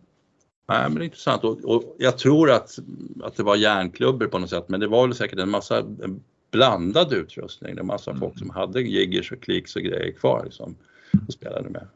[0.70, 2.80] Nej, men det är intressant och, och jag tror att,
[3.24, 5.84] att det var järnklubbor på något sätt men det var väl säkert en massa
[6.54, 7.76] blandad utrustning.
[7.76, 10.76] Det var massa folk som hade jiggers och klicks och grejer kvar liksom,
[11.28, 11.88] och spelade med.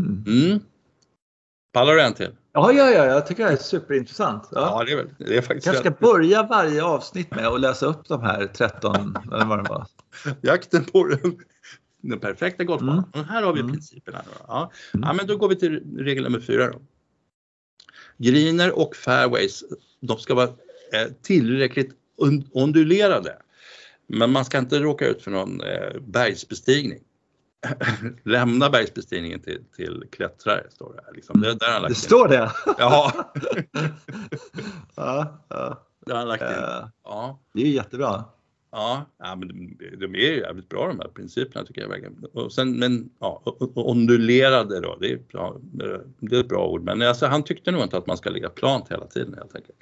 [0.00, 0.24] Mm.
[0.26, 0.60] Mm.
[1.72, 2.30] Pallar du en till?
[2.52, 4.48] Ja, ja, ja, jag tycker det här är superintressant.
[4.52, 4.60] Ja.
[4.60, 7.86] Ja, det är väl det är faktiskt kanske ska börja varje avsnitt med att läsa
[7.86, 9.86] upp de här 13, eller vad det var.
[10.40, 11.38] jakten på den,
[12.02, 13.04] den perfekta golfbanan.
[13.14, 13.20] Mm.
[13.20, 13.72] Och här har vi Mm.
[13.72, 14.18] principerna.
[14.24, 14.44] Då.
[14.48, 14.70] Ja.
[14.94, 15.06] Mm.
[15.06, 16.70] ja, men då går vi till regel nummer fyra.
[16.70, 16.80] Då.
[18.16, 19.64] Greener och fairways,
[20.00, 20.48] de ska vara
[20.92, 21.99] eh, tillräckligt
[22.52, 23.36] ondulerade.
[24.06, 27.00] Men man ska inte råka ut för någon eh, bergsbestigning.
[28.24, 31.14] Lämna bergsbestigningen till, till klättrare, står det här.
[31.14, 31.40] Liksom.
[31.40, 31.94] Det, där Det in.
[31.94, 32.50] står det?
[32.78, 33.12] Ja,
[34.94, 35.86] ja, ja.
[36.06, 36.48] där har lagt in.
[36.48, 37.40] Eh, Ja.
[37.52, 38.24] Det är jättebra.
[38.72, 42.24] Ja, ja men de, de är ju jävligt bra de här principerna tycker jag verkligen.
[42.32, 43.42] Och sen, men ja,
[43.74, 45.56] ondulerade då, det är, bra,
[46.20, 46.82] det är ett bra ord.
[46.82, 49.78] Men alltså, han tyckte nog inte att man ska ligga plant hela tiden helt enkelt.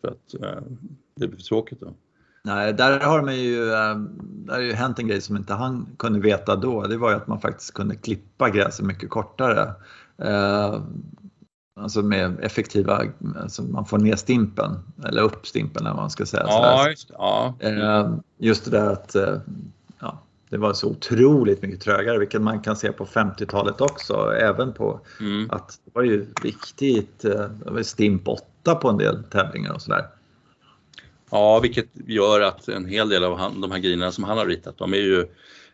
[0.00, 0.62] För att eh,
[1.16, 1.94] det blir för tråkigt då.
[2.44, 5.88] Nej, där har man ju, eh, där har ju hänt en grej som inte han
[5.98, 6.82] kunde veta då.
[6.86, 9.72] Det var ju att man faktiskt kunde klippa gräset mycket kortare.
[10.22, 10.80] Eh,
[11.80, 13.02] Alltså med effektiva,
[13.36, 16.44] alltså man får ner stimpen eller upp stimpen eller vad man ska säga.
[16.46, 17.10] Ja, just.
[17.18, 17.54] Ja.
[17.58, 19.38] Eh, Just det där att eh,
[20.52, 25.00] det var så otroligt mycket trögare, vilket man kan se på 50-talet också, även på
[25.20, 25.50] Mm.
[25.50, 27.30] att det var ju riktigt, eh,
[27.64, 30.06] det var stimp 8 på en del tävlingar och sådär.
[31.30, 34.46] ja, vilket gör att en hel del av han, de här grinerna som han har
[34.46, 35.20] ritat, de är ju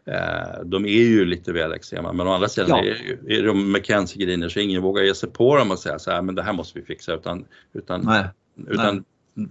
[0.05, 2.85] eh, de är ju lite väl extrema men å andra sidan Ja.
[2.85, 6.11] är, är de Mackenzie griner så ingen vågar ge sig på dem och säga så
[6.11, 8.25] här men det här måste vi fixa utan, utan Nej.
[8.67, 9.05] Utan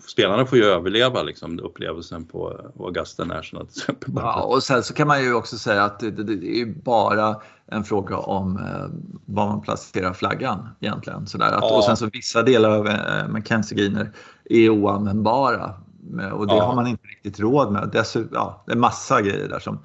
[0.07, 4.11] spelarna får ju överleva liksom, upplevelsen på Augusta National till exempel.
[4.15, 7.35] Ja, och sen så kan man ju också säga att det, det, det är bara
[7.71, 8.85] en fråga om eh,
[9.25, 11.27] var man placerar flaggan egentligen.
[11.27, 11.45] Sådär.
[11.45, 11.77] Att, Ja.
[11.77, 14.11] Och sen så vissa delar av eh, Mackenzie Greener
[14.45, 15.73] är oanvändbara
[16.09, 16.63] med- och det Ja.
[16.65, 17.89] har man inte riktigt råd med.
[17.93, 19.79] Dessutom, ja, det är massa grejer där som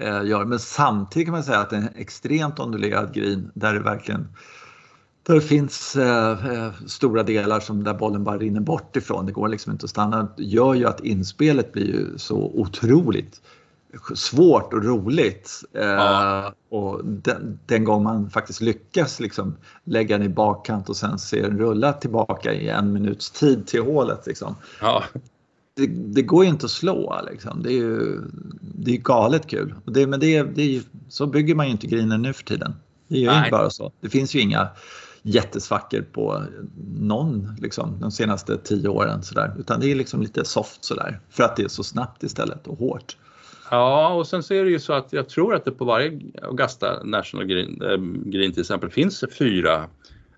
[0.00, 4.28] eh, gör Men samtidigt kan man säga att en extremt ondulerad green där det verkligen
[5.28, 9.32] där det finns eh, eh, stora delar som där bollen bara rinner bort ifrån, det
[9.32, 13.40] går liksom inte att stanna, gör ju att inspelet blir ju så otroligt
[14.14, 15.50] svårt och roligt.
[15.72, 16.52] Eh, Ja.
[16.70, 21.42] Och den, den gång man faktiskt lyckas liksom lägga den i bakkant och sen se
[21.42, 24.26] den rulla tillbaka i en minuts tid till hålet.
[24.26, 24.54] Liksom.
[24.80, 25.04] Ja,
[25.74, 27.20] Det, det går ju inte att slå.
[27.30, 27.62] Liksom.
[27.62, 28.20] Det är ju
[28.60, 29.74] det är galet kul.
[29.84, 32.74] Och det, men det, det är så bygger man ju inte grinen nu för tiden.
[33.08, 33.92] Det är ju bara så.
[34.00, 34.68] Det finns ju inga
[35.22, 36.42] jättesvackor på
[37.00, 39.22] någon liksom, de senaste tio åren.
[39.22, 39.54] Sådär.
[39.58, 41.20] Utan det är liksom lite soft sådär.
[41.30, 43.16] För att det är så snabbt istället och hårt.
[43.70, 46.20] ja, och sen så är det ju så att jag tror att det på varje
[46.42, 47.96] Augusta National Green, äh,
[48.30, 49.88] green till exempel finns fyra,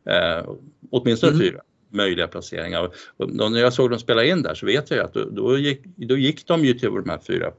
[0.07, 0.49] eh,
[0.91, 1.41] åtminstone Mm.
[1.47, 1.61] fyra
[1.93, 2.91] möjliga placeringar.
[3.17, 5.59] Och, när jag såg dem spela in där så vet jag ju att då, då,
[5.59, 7.51] gick, då gick de ju till de här fyra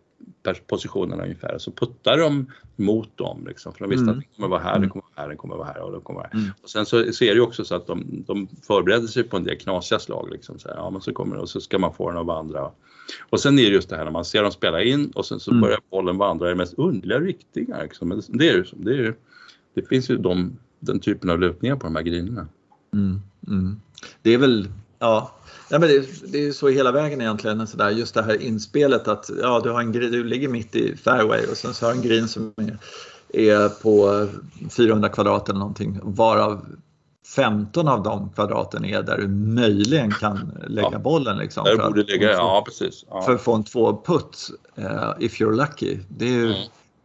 [0.67, 4.09] positionerna ungefär så puttade de mot dem liksom, för de visste Mm.
[4.09, 4.89] att den kommer vara här, den Mm.
[4.89, 6.39] kommer vara här, den kommer vara här och den kommer vara här.
[6.39, 6.51] Mm.
[6.63, 9.37] Och sen så, så är det ju också så att de, de förbereder sig på
[9.37, 10.29] en del knasiga slag.
[10.31, 12.25] Liksom, så här, ja, men så kommer det och så ska man få den att
[12.25, 12.71] vandra.
[13.29, 15.39] Och sen är det just det här när man ser dem spela in och sen
[15.39, 15.61] så Mm.
[15.61, 17.83] börjar bollen vandra i mest underliga riktningar.
[17.83, 18.07] Liksom.
[18.07, 19.13] Men det, är ju så, det, är ju,
[19.73, 22.47] det finns ju de, den typen av lutningar på de här grinerna.
[22.93, 23.81] Mm, mm.
[24.21, 24.67] Det är väl,
[25.01, 25.31] ja,
[25.69, 27.67] ja men det, det är så hela vägen egentligen.
[27.67, 30.95] Så där, just det här inspelet att ja, du, har en, du ligger mitt i
[30.97, 32.77] fairway och sen så har du en green som är,
[33.33, 34.27] är på
[34.77, 36.65] 400 kvadrat eller någonting varav
[37.35, 40.99] 15 av de kvadraten är där du möjligen kan lägga Ja.
[40.99, 41.37] bollen.
[41.37, 43.05] Liksom, Där borde få- ja precis.
[43.09, 43.21] Ja.
[43.21, 44.49] för att få en två putt
[44.79, 45.97] uh, if you're lucky.
[46.09, 46.61] Det är ju, Mm.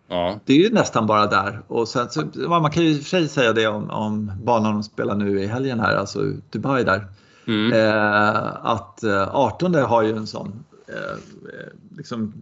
[0.08, 0.40] Ja.
[0.44, 1.60] det är ju nästan bara där.
[1.68, 4.72] Och sen, så, man kan ju i och för sig säga det om, om banan
[4.72, 6.20] de spelar nu i helgen här, alltså
[6.50, 7.06] Dubai där.
[7.46, 7.72] Mm.
[7.72, 12.34] Eh, att eh, 18 har ju en sån eh, eh, liksom,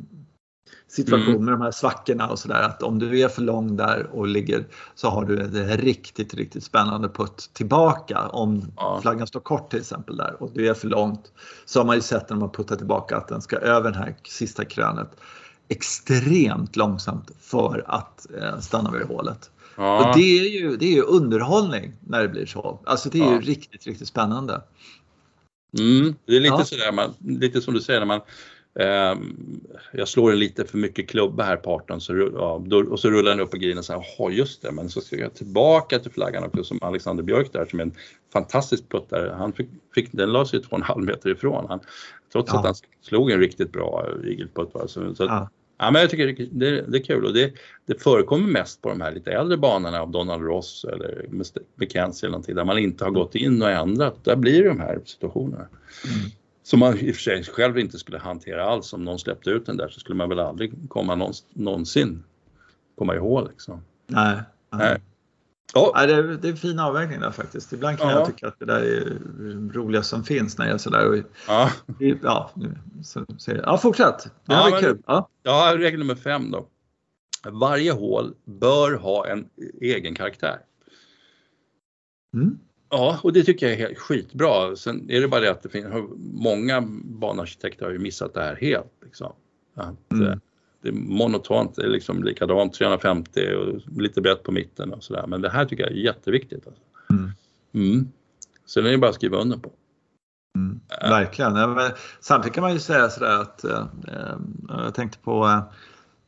[0.88, 1.44] situation Mm.
[1.44, 4.64] med de här svackorna och sådär att om du är för lång där och ligger
[4.94, 8.20] så har du en riktigt, riktigt spännande putt tillbaka.
[8.28, 8.98] Om Ja.
[9.02, 11.32] flaggan står kort till exempel där och du är för långt
[11.64, 14.14] så har man ju sett när man puttar tillbaka att den ska över det här
[14.28, 15.10] sista krönet.
[15.68, 19.50] Extremt långsamt för att eh, stanna vid hålet.
[19.76, 19.98] Ja.
[20.10, 22.80] Och det är, ju, det är ju underhållning när det blir så.
[22.84, 23.40] Alltså det är ju Ja.
[23.40, 24.62] riktigt, riktigt spännande.
[25.78, 26.64] Mm, det är lite Ja.
[26.64, 28.20] sådär, man, lite som du säger när man
[29.92, 33.30] jag slår en lite för mycket klubba här på 18 så, ja, och så rullar
[33.30, 36.10] den upp på grinen och säger jaha just det, men så ska jag tillbaka till
[36.10, 37.94] flaggan också som Alexander Björk där som är en
[38.32, 39.34] fantastisk puttare.
[39.38, 41.66] Han fick, fick, den la sig två och en halv meter ifrån.
[41.68, 41.80] Han,
[42.32, 42.58] trots Ja.
[42.58, 44.72] att han slog en riktigt bra igelputt.
[44.86, 45.48] Så, så, Ja.
[45.78, 47.52] Ja, men jag tycker det, det, är kul och det,
[47.86, 51.26] det förekommer mest på de här lite äldre banorna av Donald Ross eller
[51.76, 54.24] Mackenzie eller någonting där man inte har gått in och ändrat.
[54.24, 55.66] Där blir det de här situationerna.
[56.64, 58.92] Som man i och för sig själv inte skulle hantera alls.
[58.92, 62.24] Om någon släppte ut den där så skulle man väl aldrig komma någons, någonsin
[62.98, 63.84] komma ihåg liksom.
[64.06, 64.40] Nej.
[64.72, 65.00] Nej.
[65.74, 67.72] Ja, Ja, det, är, det är en fin avvägning där faktiskt.
[67.72, 68.18] Ibland kan Ja.
[68.18, 69.18] jag tycka att det där är
[69.72, 71.08] roligast som finns när jag är sådär.
[71.08, 71.16] Och,
[71.48, 71.70] ja.
[72.22, 72.50] ja,
[73.02, 74.28] så, så, ja, fortsätt.
[74.44, 74.98] Det här Ja, var kul.
[75.06, 75.28] Ja.
[75.42, 76.66] ja, regel nummer fem då.
[77.50, 79.48] Varje hål bör ha en
[79.80, 80.58] egen karaktär.
[82.34, 82.58] Mm.
[82.96, 84.76] Ja, och det tycker jag är helt skitbra.
[84.76, 85.86] Sen är det bara det att det finns,
[86.32, 88.92] många banarkitekter har ju missat det här helt.
[89.04, 89.32] Liksom.
[89.74, 90.26] Att, Mm.
[90.26, 90.36] eh,
[90.82, 95.26] Det är monotont, det är liksom likadant 350 och lite brett på mitten och sådär.
[95.26, 96.66] Men det här tycker jag är jätteviktigt.
[96.66, 96.82] Alltså.
[97.10, 97.30] Mm.
[97.74, 98.08] Mm.
[98.66, 99.70] Sen är det bara att skriva under på.
[100.58, 100.80] Mm,
[101.10, 101.56] verkligen.
[101.56, 101.90] Ja,
[102.20, 104.36] samtidigt kan man ju säga sådär att eh, eh,
[104.68, 105.62] jag tänkte på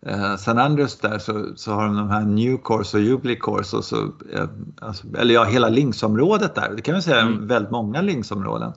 [0.09, 3.76] eh, San Andreas där så, så har de de här New Course och Jubilee Course
[3.76, 3.96] och så,
[4.32, 4.44] eh,
[4.80, 6.72] alltså, eller ja, hela linksområdet där.
[6.76, 7.46] Det kan man säga Mm.
[7.46, 8.72] väldigt många linksområden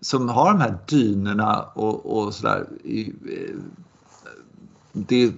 [0.00, 2.66] som har de här dynorna och, och sådär.
[2.84, 3.54] eh,
[4.92, 5.32] Det,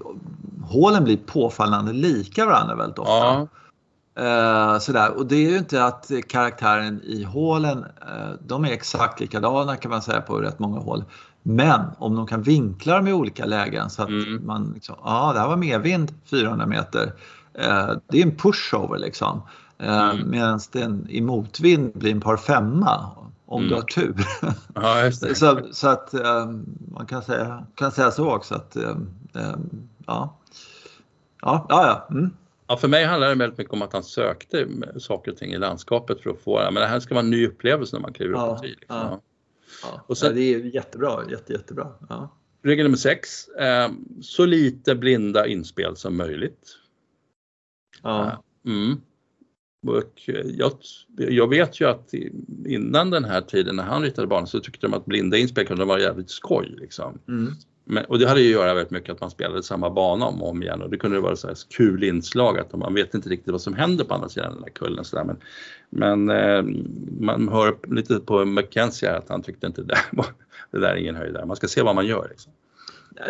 [0.64, 3.12] hålen blir påfallande lika varandra väldigt ofta.
[3.12, 3.46] Ja,
[4.14, 5.10] Eh, sådär.
[5.16, 9.90] Och det är ju inte att karaktären i hålen, eh, de är exakt likadana kan
[9.90, 11.04] man säga på rätt många hål.
[11.42, 14.46] Men om de kan vinkla dem i olika lägen så att Mm.
[14.46, 17.12] man liksom, ja det här var medvind 400 meter.
[17.54, 19.42] Eh, det är en pushover liksom.
[19.78, 20.30] Eh, Mm.
[20.30, 23.10] Medan den i motvind blir en par femma
[23.46, 23.68] om Mm.
[23.68, 24.14] du har tur.
[24.74, 26.46] ja så, så att eh,
[26.92, 28.90] man kan säga, kan säga så också att eh,
[29.34, 29.54] eh,
[30.06, 30.36] ja.
[31.42, 32.14] Ja, ja, ja.
[32.16, 32.30] Mm.
[32.66, 34.66] Ja, för mig handlar det väldigt mycket om att han sökte
[34.98, 36.70] saker och ting i landskapet för att få det.
[36.70, 38.68] Men det här ska vara en ny upplevelse när man kliver Ja, upp på tee.
[38.68, 38.96] Liksom.
[38.96, 39.20] ja.
[39.82, 40.04] Ja.
[40.06, 41.92] Och sen- det är jättebra, jätte, jättebra.
[42.08, 42.36] Ja.
[42.62, 43.48] Regel nummer sex.
[43.48, 46.78] Eh, så lite blinda inspel som möjligt.
[48.02, 48.44] Ja.
[48.66, 49.00] Mm.
[49.86, 50.72] Och eh, jag,
[51.16, 52.14] jag vet ju att
[52.66, 55.84] innan den här tiden när han ritade banan så tyckte de att blinda inspel kunde
[55.84, 56.74] vara jävligt skoj.
[56.80, 57.18] Liksom.
[57.28, 57.52] Mm.
[57.84, 60.42] Men, och det hade ju att göra väldigt mycket att man spelade samma bana om
[60.42, 63.28] och om igen och det kunde vara så här kul inslag att man vet inte
[63.28, 65.04] riktigt vad som händer på andra sidan den där kullen.
[65.04, 65.24] Så där.
[65.24, 65.36] Men,
[65.90, 66.62] men eh,
[67.20, 70.26] man hör lite på Mackenzie här att han tyckte inte det där var,
[70.70, 71.46] det där är ingen höjdare.
[71.46, 72.26] Man ska se vad man gör.
[72.30, 72.52] Liksom.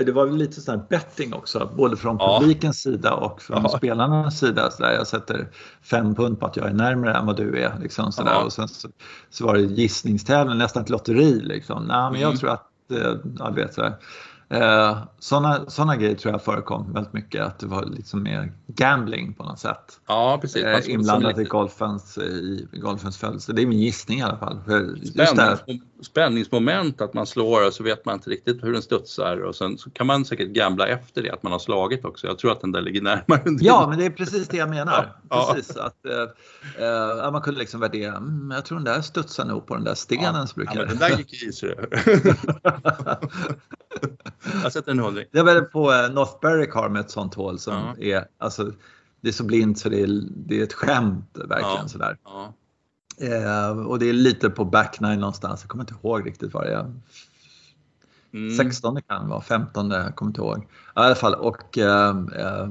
[0.06, 2.38] Det var väl lite sån här betting också, både från Ja.
[2.40, 3.68] publikens sida och från Ja.
[3.68, 4.70] spelarnas sida.
[4.70, 5.48] Så där jag sätter
[5.82, 7.72] fem pund på att jag är närmare än vad du är.
[7.82, 8.22] Liksom, så.
[8.26, 8.44] Ja.
[8.44, 8.88] Och sen så,
[9.30, 11.40] så var det gissningstävling, nästan ett lotteri.
[11.40, 11.84] Liksom.
[11.84, 12.38] Nej, men jag Mm.
[12.38, 13.94] tror att, eh, ja, du vet, så där.
[14.52, 14.98] Eh,
[15.68, 19.58] såna grejer tror jag förekom väldigt mycket, att det var liksom mer gambling på något
[19.58, 20.00] sätt.
[20.06, 20.64] Ja precis.
[20.64, 23.52] Eh, inblandat i golfens, i golfens födelse.
[23.52, 24.60] Det är min gissning i alla fall.
[24.64, 25.58] För just det här,
[26.02, 29.78] spänningsmoment att man slår och så vet man inte riktigt hur den studsar och sen
[29.78, 32.26] så kan man säkert gambla efter det att man har slagit också.
[32.26, 33.42] Jag tror att den där ligger närmare.
[33.60, 35.16] Ja, men det är precis det jag menar.
[35.30, 35.52] Ja.
[35.54, 39.44] Precis, att, eh, eh, att man kunde liksom värdera, mm, jag tror den där studsar
[39.44, 40.34] nog på den där stenen.
[40.34, 41.08] Ja, brukar men den det.
[41.08, 41.76] där gick i du.
[44.62, 45.26] Jag sätter en hundring.
[45.30, 48.04] Jag var på eh, North Berwick har med ett sånt hål som Ja.
[48.04, 48.72] är, alltså,
[49.20, 51.88] det är så blint så det är, det är ett skämt verkligen Ja.
[51.88, 52.16] sådär.
[52.24, 52.54] Ja.
[53.22, 56.64] Eh, och det är lite på back nine någonstans, jag kommer inte ihåg riktigt vad
[56.66, 56.94] det är.
[58.34, 58.56] Mm.
[58.56, 60.58] 16 kan det vara, 15 jag kommer inte ihåg.
[60.58, 62.68] I alla fall och, eh, eh,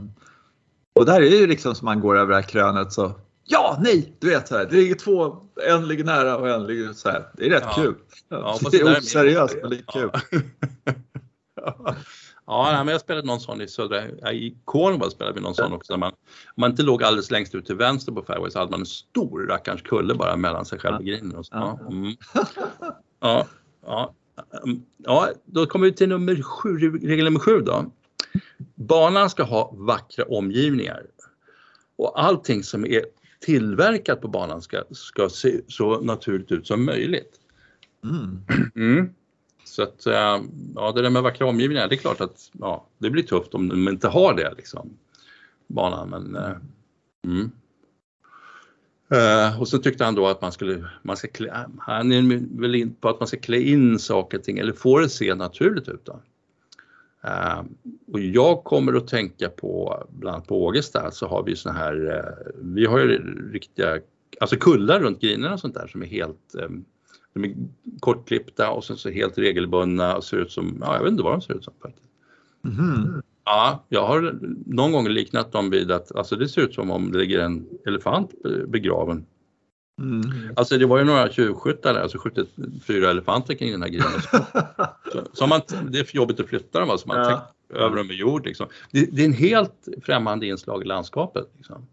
[0.93, 3.13] och där är det ju liksom som man går över det här krönet så
[3.45, 5.37] Ja, nej, du vet så här, det ligger två,
[5.69, 7.27] en ligger nära och en ligger så här.
[7.33, 7.73] Det är rätt Ja.
[7.75, 7.95] kul.
[8.29, 10.09] Ja, det är oseriöst men det är kul.
[11.55, 11.95] Ja.
[12.51, 15.73] Ja, nej, men jag spelade någon sån i södra, i Cornwall spelade vi någon sån
[15.73, 15.97] också.
[15.97, 18.79] Man, om man inte låg alldeles längst ut till vänster på fairway så hade man
[18.79, 21.35] en stor rackarns kulle bara mellan sig själv och grinen.
[21.35, 21.55] Och så.
[21.55, 21.87] Ja, Ja.
[21.91, 22.15] mm.
[23.19, 23.47] ja,
[23.85, 24.13] ja,
[24.63, 27.91] mm, ja, då kommer vi till nummer sju, regel nummer sju då.
[28.75, 31.05] Banan ska ha vackra omgivningar
[31.95, 33.05] och allting som är
[33.39, 37.39] tillverkat på banan ska, ska se så naturligt ut som möjligt.
[38.03, 38.45] Mm.
[38.75, 39.09] Mm.
[39.71, 40.41] Så att, eh,
[40.75, 43.67] ja det där med vackra omgivningar, det är klart att ja, det blir tufft om
[43.67, 44.89] de inte har det liksom.
[45.67, 46.55] Banan men eh,
[47.25, 47.51] mm.
[49.11, 52.75] Eh, och så tyckte han då att man skulle, man ska klä, han är väl
[52.75, 55.89] in på att man ska klä in saker och ting eller få det se naturligt
[55.89, 56.19] ut då.
[57.25, 57.63] Uh,
[58.11, 61.95] och jag kommer att tänka på, bland annat på Ågesta så har vi såna här,
[61.95, 63.07] uh, vi har ju
[63.51, 63.99] riktiga,
[64.39, 66.85] alltså kullar runt grinerna och sånt där som är helt, um,
[67.33, 67.55] de är
[67.99, 71.33] kortklippta och sen så helt regelbundna och ser ut som, ja jag vet inte vad
[71.33, 72.07] de ser ut som faktiskt.
[72.65, 73.21] Mm.
[73.45, 77.11] Ja, jag har någon gång liknat dem vid att alltså det ser ut som om
[77.11, 78.31] det ligger en elefant
[78.67, 79.25] begraven.
[80.01, 80.21] Mm.
[80.55, 82.49] Alltså det var ju några tjuvskyttar där som skjutit
[82.87, 84.21] fyra elefanter kring den här grenen.
[85.11, 87.25] så, så man, det är för jobbigt att flytta dem, alltså man ja.
[87.25, 88.45] täckt över dem med jord.
[88.45, 88.67] Liksom.
[88.91, 91.47] Det, det, är en helt främmande inslag i landskapet.
[91.57, 91.87] Liksom.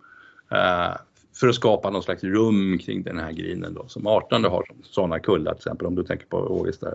[0.52, 0.96] Uh,
[1.40, 5.18] för att skapa någon slags rum kring den här grinen då, som Artande har sådana
[5.18, 6.94] kullar till exempel om du tänker på Ågesta.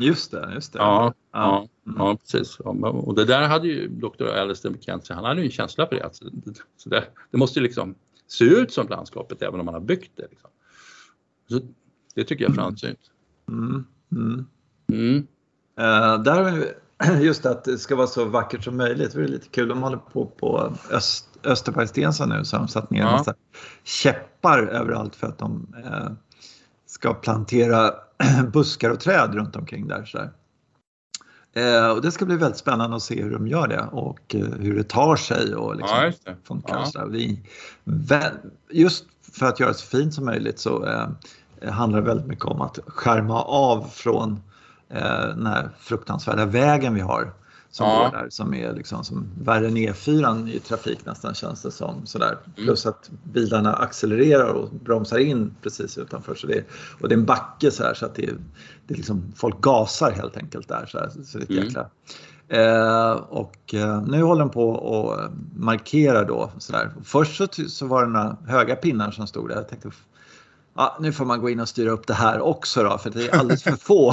[0.00, 0.78] Just det, just det.
[0.78, 1.98] Ja, ja, mm.
[1.98, 2.60] ja precis.
[2.60, 4.26] Och det där hade ju Dr.
[4.26, 6.04] Alistair McKenzie, han hade ju en känsla för det.
[6.04, 6.24] Alltså,
[6.76, 7.94] så det, det måste ju liksom
[8.26, 10.26] se ut som landskapet även om man har byggt det.
[10.30, 10.50] Liksom.
[11.50, 11.60] Så
[12.14, 13.10] det tycker jag är framsynt.
[13.48, 13.84] Mm.
[14.88, 15.26] Mm.
[15.80, 16.74] Uh, där
[17.20, 19.12] just att det ska vara så vackert som möjligt.
[19.14, 19.68] Det är lite kul.
[19.68, 23.34] De håller på på Öst, Österbergstensa nu så har de satt ner en massa
[23.84, 26.10] käppar överallt för att de uh,
[26.86, 27.94] ska plantera
[28.52, 30.04] buskar och träd runt omkring där.
[30.04, 30.18] Så
[31.60, 34.46] eh, och det ska bli väldigt spännande att se hur de gör det och eh,
[34.60, 36.36] hur det tar sig och liksom ja, det.
[36.44, 36.74] funkar.
[36.74, 36.84] Ja.
[36.84, 38.32] Så det
[38.70, 41.08] just för att göra det så fint som möjligt så eh,
[41.72, 44.40] handlar det väldigt mycket om att skärma av från
[44.90, 47.32] eh, den här fruktansvärda vägen vi har
[47.70, 48.10] som ja.
[48.12, 52.06] går där som är liksom som värre än E4 i trafik nästan känns det som.
[52.06, 52.38] Sådär.
[52.44, 52.66] Mm.
[52.66, 56.34] Plus att bilarna accelererar och bromsar in precis utanför.
[56.34, 56.64] Så det är,
[57.00, 58.34] och det är en backe så här så att det är,
[58.86, 60.86] det är liksom, folk gasar helt enkelt där.
[60.86, 61.64] Så, här, så det är mm.
[61.64, 61.90] jäkla.
[62.48, 66.90] Eh, och eh, nu håller de på och markerar då sådär.
[67.04, 69.56] Först så, så var det några höga pinnar som stod där.
[69.56, 69.90] Jag tänkte
[70.78, 73.28] ja, nu får man gå in och styra upp det här också då för det
[73.28, 74.10] är alldeles för få.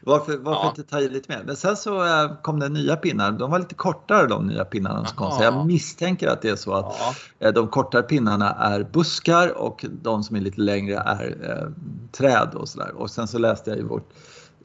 [0.00, 0.68] varför varför ja.
[0.68, 1.42] inte ta i lite mer?
[1.46, 3.32] Men sen så äh, kom det nya pinnar.
[3.32, 5.32] De var lite kortare de nya pinnarna som kom.
[5.32, 6.96] Så jag misstänker att det är så att
[7.38, 7.48] ja.
[7.48, 11.68] äh, de kortare pinnarna är buskar och de som är lite längre är äh,
[12.12, 12.92] träd och sådär.
[12.96, 14.10] Och sen så läste jag i vårt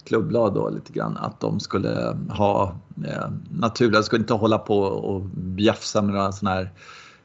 [0.06, 2.76] klubblad då lite grann att de skulle ha
[3.08, 6.72] eh, naturliga, skulle inte hålla på och bjafsa med några sådana här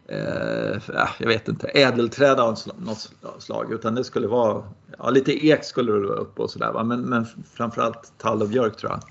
[0.09, 0.81] eh,
[1.19, 4.63] jag vet inte, ädelträd av något slag utan det skulle vara,
[4.99, 8.77] ja lite ek skulle det vara uppe och sådär men, men framförallt tall och björk
[8.77, 9.03] tror jag.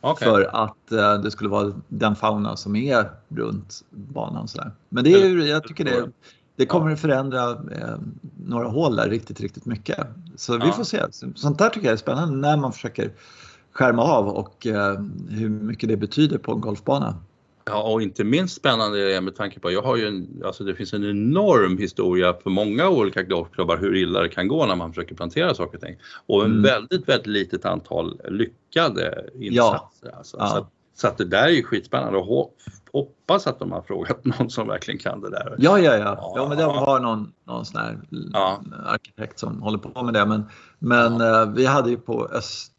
[0.00, 0.28] Okay.
[0.28, 4.48] För att eh, det skulle vara den fauna som är runt banan.
[4.48, 4.72] Sådär.
[4.88, 6.10] Men det är, jag tycker det,
[6.56, 7.96] det kommer att förändra eh,
[8.46, 10.06] några hål där riktigt, riktigt mycket.
[10.36, 10.72] Så vi ja.
[10.72, 11.02] får se.
[11.34, 13.12] Sånt där tycker jag är spännande när man försöker
[13.72, 17.14] skärma av och eh, hur mycket det betyder på en golfbana.
[17.68, 20.64] Ja, och inte minst spännande är det med tanke på, jag har ju en, alltså
[20.64, 24.76] det finns en enorm historia för många olika golfklubbar hur illa det kan gå när
[24.76, 25.96] man försöker plantera saker och ting.
[26.26, 26.62] Och en mm.
[26.62, 30.08] väldigt, väldigt litet antal lyckade insatser.
[30.12, 30.16] Ja.
[30.16, 30.36] Alltså.
[30.40, 30.48] Ja.
[30.48, 32.56] Så, så, att det där är ju skitspännande och
[32.92, 35.56] hoppas att de har frågat någon som verkligen kan det där.
[35.58, 36.32] Ja, ja, ja.
[36.36, 37.98] ja men de har någon, någon sån här
[38.86, 40.26] arkitekt som håller på med det.
[40.26, 40.44] Men,
[40.78, 41.20] men.
[41.20, 42.72] Eh, vi hade ju på Öst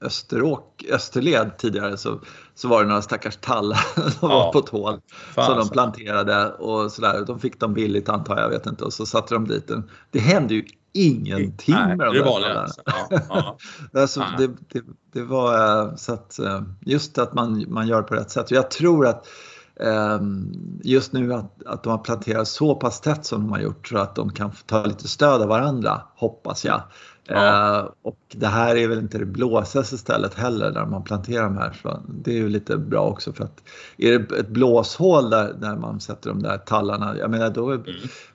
[0.00, 2.20] Österåk, Österled tidigare så,
[2.54, 3.76] så var det några stackars tallar
[4.10, 4.38] som ja.
[4.38, 5.00] var på ett hål
[5.34, 7.24] som de planterade och sådär.
[7.26, 9.90] De fick dem billigt antar jag, vet inte, och så satte de dit den.
[10.10, 12.60] Det hände ju ingenting Nej, med de där tallarna.
[12.60, 12.82] Alltså.
[12.84, 13.58] Ja, ja.
[14.00, 18.14] alltså, det, det, det, var eh, så att eh, just att man, man gör på
[18.14, 18.50] rätt sätt.
[18.50, 19.28] Jag tror att
[19.80, 20.52] ehm,
[20.82, 23.98] just nu att, att de har planterat så pass tätt som de har gjort så
[23.98, 26.82] att de kan ta lite stöd av varandra, hoppas jag.
[27.28, 27.78] Ja.
[27.78, 31.58] Eh, och det här är väl inte det blåsigaste stället heller där man planterar de
[31.58, 31.76] här.
[32.08, 33.62] Det är ju lite bra också för att
[33.98, 37.74] är det ett blåshål där, där man sätter de där tallarna, jag menar då är
[37.74, 37.86] mm.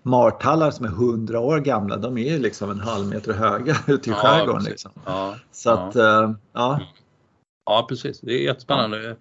[0.01, 4.09] martallar som är 100 år gamla, de är ju liksom en halv meter höga ute
[4.09, 4.63] i ja, skärgården.
[4.63, 4.91] Liksom.
[5.05, 6.35] Ja, så att, ja.
[6.53, 6.73] ja.
[6.73, 6.87] Mm.
[7.65, 8.21] Ja, precis.
[8.21, 9.15] Det är jättespännande.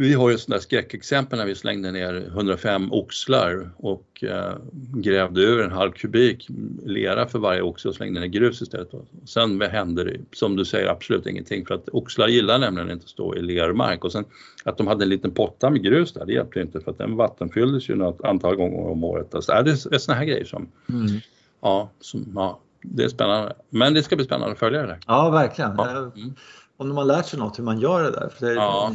[0.00, 4.54] Vi har ju ett sånt där skräckexempel när vi slängde ner 105 oxlar och eh,
[4.94, 6.48] grävde ur en halv kubik
[6.84, 8.88] lera för varje oxe och slängde ner grus istället.
[9.24, 13.10] Sen hände det, som du säger, absolut ingenting för att oxlar gillar nämligen inte att
[13.10, 14.24] stå i lermark och sen
[14.64, 17.16] att de hade en liten potta med grus där, det hjälpte inte för att den
[17.16, 19.34] vattenfylldes ju något antal gånger om året.
[19.34, 21.20] Alltså, det är såna här grejer som, mm.
[21.60, 23.54] ja, som, ja, det är spännande.
[23.70, 24.98] Men det ska bli spännande att följa det där.
[25.06, 25.74] Ja, verkligen.
[25.76, 25.98] Ja.
[25.98, 26.34] Mm.
[26.76, 28.28] Om de har lärt sig något hur man gör det där.
[28.28, 28.92] För det är, ja.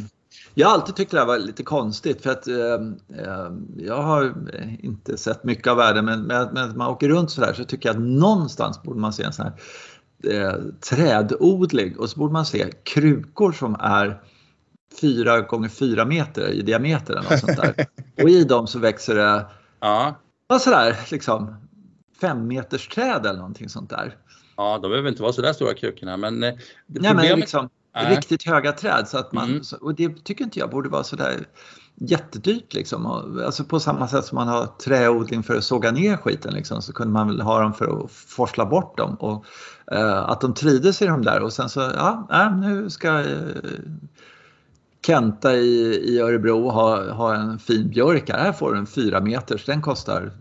[0.54, 2.56] Jag har alltid tyckt det här var lite konstigt för att eh,
[3.24, 4.34] eh jag har
[4.80, 7.96] inte sett mycket av världen men när man åker runt så där så tycker jag
[7.96, 9.54] att någonstans borde man se en sån här
[10.24, 10.54] eh,
[10.90, 14.22] trädodling och så borde man se krukor som är
[15.00, 17.86] 4 gånger 4 meter i diameter eller något sånt där.
[18.22, 19.46] Och i dem så växer det
[19.80, 20.14] ja.
[20.60, 21.54] sådär liksom
[22.20, 24.16] fem meters träd eller någonting sånt där.
[24.56, 26.54] Ja, de behöver inte vara så där stora krukorna men, eh,
[26.92, 27.68] problemet, men liksom,
[28.04, 28.16] Nej.
[28.16, 29.08] riktigt höga träd.
[29.08, 29.62] Så att man, mm.
[29.80, 31.46] och det tycker inte jag borde vara sådär
[31.94, 33.06] jättedyrt liksom.
[33.06, 36.92] Alltså på samma sätt som man har träodling för att såga ner skiten liksom, så
[36.92, 39.14] kunde man väl ha dem för att forsla bort dem.
[39.14, 39.44] Och
[39.92, 43.24] uh, att de trivdes i de där och sen så, ja, äh, nu ska uh,
[45.06, 48.30] Kenta i, i Örebro ha, ha en fin björk.
[48.30, 50.32] Här får du en fyra meters, den kostar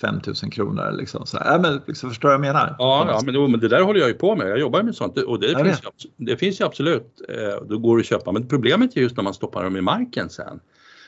[0.00, 0.92] 5000 kronor.
[0.92, 1.26] Liksom.
[1.26, 2.76] Så, äh, men, liksom, förstår jag menar?
[2.78, 4.48] Ja, ja men, det, men det där håller jag ju på med.
[4.48, 7.20] Jag jobbar med sånt och det, finns ju, det finns ju absolut.
[7.28, 8.32] Eh, då går det att köpa.
[8.32, 10.60] Men problemet är just när man stoppar dem i marken sen.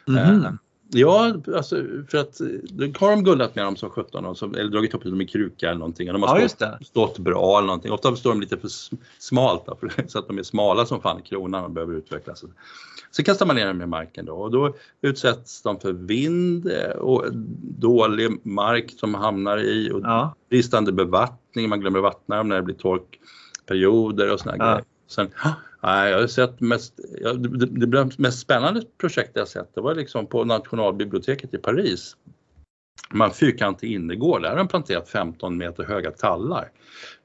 [0.08, 0.44] Mm.
[0.44, 0.50] Eh,
[0.90, 4.70] Ja, alltså för att då har de gullat med dem som 17 och så, eller
[4.70, 6.08] dragit upp dem i kruka eller någonting.
[6.08, 7.92] Och de har ja, stått, stått, bra eller någonting.
[7.92, 8.68] Ofta står de lite för
[9.18, 12.44] smalt då, för, så att de är smala som fan i kronan och behöver utvecklas.
[13.10, 16.90] Så kastar man ner dem i marken då och då utsätts de för vind eh,
[16.90, 17.24] och
[17.78, 20.34] dålig mark som hamnar i och ja.
[20.50, 21.68] bristande bevattning.
[21.68, 24.64] Man glömmer vattna dem när det blir torkperioder och såna ja.
[24.64, 24.84] grejer.
[25.08, 25.28] Sen,
[25.82, 27.00] Nej, jag har sett mest,
[27.38, 32.16] det, det mest spännande projektet jag sett det var liksom på Nationalbiblioteket i Paris.
[33.10, 36.70] Man fyrkantig innergård, där har de planterat 15 meter höga tallar.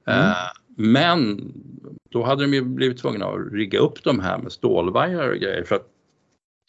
[0.06, 0.20] Mm.
[0.20, 0.36] Eh,
[0.78, 1.52] men
[2.10, 5.64] då hade de ju blivit tvungna att rigga upp de här med stålvajrar och grejer
[5.64, 5.88] för att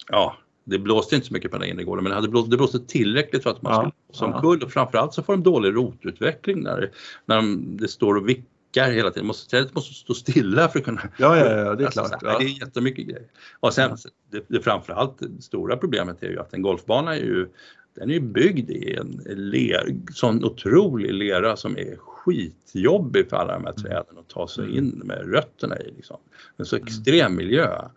[0.09, 2.81] ja, det blåste inte så mycket på den innergården men det, hade blåst, det blåste
[2.81, 4.41] tillräckligt för att man skulle ja, som ja.
[4.41, 6.91] kull och framförallt så får de dålig rotutveckling när,
[7.27, 9.27] när de, det står och vickar backar hela tiden.
[9.27, 11.01] Måste, trädet måste stå stilla för att kunna...
[11.17, 12.23] Ja, ja, ja det är alltså, klart.
[12.23, 12.39] Ja.
[12.39, 13.27] Det är jättemycket grejer.
[13.61, 13.97] Och sen
[14.31, 17.49] det, det framförallt det stora problemet är ju att en golfbana är ju
[17.95, 23.53] den är ju byggd i en ler, sån otrolig lera som är skitjobbig för alla
[23.53, 23.83] de här mm.
[23.83, 24.77] träden att ta sig mm.
[24.77, 25.93] in med rötterna i.
[25.97, 26.17] Liksom.
[26.57, 26.87] En så mm.
[26.87, 27.89] extrem miljö.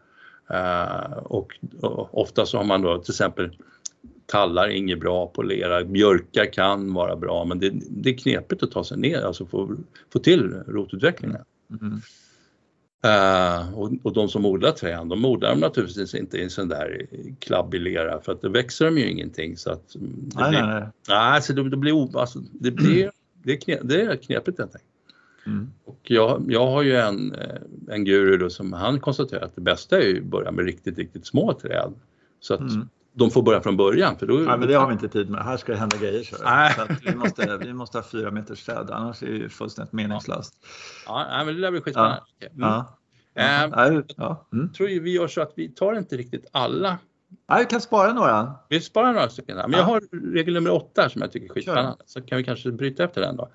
[0.51, 3.57] Uh, och, och ofta så har man då till exempel
[4.27, 8.63] tallar är inget bra på lera, björkar kan vara bra men det, det är knepigt
[8.63, 9.75] att ta sig ner, alltså få,
[10.13, 11.41] få till rotutvecklingen.
[11.81, 12.01] Mm.
[13.05, 16.67] Uh, och, och, de som odlar träd, de odlar dem naturligtvis inte i en sån
[16.67, 17.07] där
[17.39, 20.79] klabbig lera för att det växer de ju ingenting så att det nej, blir, nej,
[20.79, 20.89] nej.
[21.09, 23.11] nej så det, det blir, alltså, det blir,
[23.43, 24.83] det är, knep, det är knepigt helt enkelt.
[25.45, 25.71] Mm.
[25.85, 27.35] Och jag, jag har ju en,
[27.89, 30.97] en guru då som han konstaterar att det bästa är ju att börja med riktigt,
[30.97, 31.93] riktigt små träd.
[32.39, 32.87] Så att mm
[33.17, 34.17] de får börja från början.
[34.17, 35.43] För då, Nej, men det har vi inte tid med.
[35.43, 36.23] Här ska det hända grejer.
[36.23, 36.35] Så.
[36.35, 40.53] så vi, måste, vi måste ha fyra meters träd, annars är det fullständigt meningslöst.
[41.05, 42.21] Ja, ja men det lär bli skitspännande.
[42.39, 42.47] Ja.
[43.35, 43.71] Mm.
[43.71, 43.87] Ja.
[43.87, 44.47] Äh, ja.
[44.53, 44.65] Mm.
[44.65, 46.97] Jag tror vi gör så att vi tar inte riktigt alla.
[47.49, 48.53] Nej, vi kan spara några.
[48.69, 49.57] Vi sparar några stycken.
[49.57, 50.01] Men jag har
[50.33, 52.03] regel nummer åtta som jag tycker är skitspännande.
[52.05, 53.49] Så kan vi kanske bryta efter den då.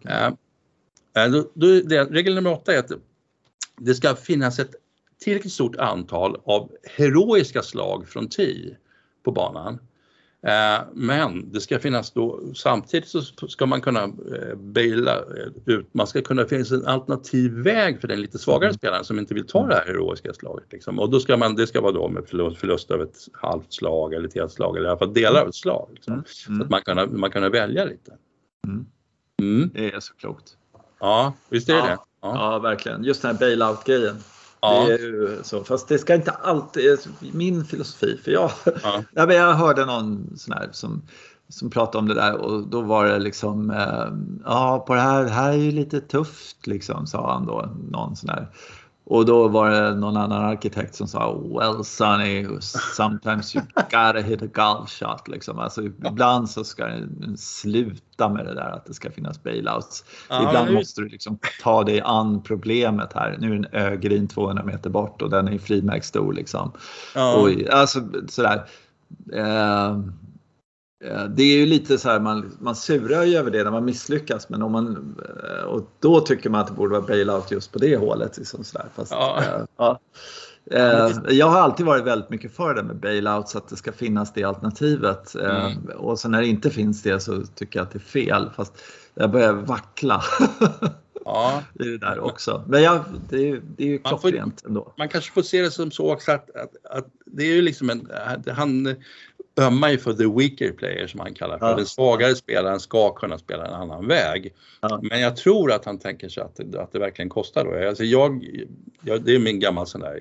[0.00, 0.32] Okay.
[1.16, 2.90] Äh, då, då det, regel nummer åtta är att
[3.76, 4.74] det ska finnas ett
[5.20, 8.76] tillräckligt stort antal av heroiska slag från TI
[9.26, 9.78] på banan.
[10.46, 15.20] Eh, men det ska finnas då, samtidigt så ska man kunna eh, baila
[15.66, 18.78] ut, man ska kunna finnas en alternativ väg för den lite svagare mm.
[18.78, 20.72] spelaren som inte vill ta det här heroiska slaget.
[20.72, 20.98] Liksom.
[20.98, 24.14] Och då ska man, det ska vara då med förlust, förlust av ett halvt slag
[24.14, 25.88] eller ett helt slag eller i alla fall delar av ett slag.
[25.94, 26.12] Liksom.
[26.12, 26.24] Mm.
[26.26, 28.12] Så att man kan, man kan välja lite.
[28.66, 28.86] Mm.
[29.42, 29.70] Mm.
[29.74, 30.56] Det är så klokt.
[31.00, 31.86] Ja, visst är det ja.
[31.86, 31.98] det?
[32.20, 32.52] Ja.
[32.52, 32.58] ja.
[32.58, 33.04] verkligen.
[33.04, 34.16] Just den här bailout-grejen.
[34.60, 34.84] Ja.
[34.84, 36.98] Det är ju så, fast det ska inte alltid,
[37.32, 38.50] min filosofi, för jag,
[38.82, 39.02] ja.
[39.32, 41.02] jag hörde någon sån här som,
[41.48, 44.06] som pratade om det där och då var det liksom, eh,
[44.44, 48.16] ja på det här, det här är ju lite tufft liksom, sa han då, någon
[48.16, 48.48] sån här
[49.08, 52.46] och då var det någon annan arkitekt som sa Well Sonny,
[52.96, 55.28] sometimes you gotta hit a golf shot.
[55.28, 55.58] Liksom.
[55.58, 60.04] Alltså, ibland så ska det sluta med det där att det ska finnas bailouts.
[60.28, 63.36] Ja, ibland måste du liksom ta dig an problemet här.
[63.40, 66.20] Nu är en ögrin 200 meter bort och den är frimärksstor.
[66.20, 66.32] stor.
[66.32, 66.72] Liksom.
[67.14, 67.36] Ja.
[67.36, 68.66] Och, alltså, sådär.
[69.32, 69.98] Eh,
[71.28, 74.48] det är ju lite så här, man, man surar ju över det när man misslyckas
[74.48, 77.78] men om man, eh, och då tycker man att det borde vara bailout just på
[77.78, 78.38] det hålet.
[78.38, 79.42] Liksom så Fast, ja.
[79.42, 80.00] Äh, ja.
[80.70, 83.92] Äh, jag har alltid varit väldigt mycket för det med bailout så att det ska
[83.92, 85.34] finnas det alternativet.
[85.34, 85.72] Mm.
[85.96, 88.50] och så när det inte finns det så tycker jag att det är fel.
[88.56, 88.72] Fast
[89.14, 90.22] jag börjar vackla.
[91.26, 91.62] ja.
[91.74, 92.64] i det där också.
[92.68, 94.94] Men ja, det, är, det är ju klockrent ändå.
[94.98, 97.90] Man kanske får se det som så också att, att, att det är ju liksom
[97.90, 98.10] en,
[98.52, 98.96] han
[99.60, 101.68] ömmar ju för the weaker player som han kallar för.
[101.68, 101.76] Ja.
[101.76, 104.54] Den svagare spelaren ska kunna spela en annan väg.
[104.80, 105.00] Ja.
[105.02, 107.88] Men jag tror att han tänker sig att, att det verkligen kostar då.
[107.88, 108.46] Alltså jag,
[109.02, 110.20] jag, det är min gamla sån där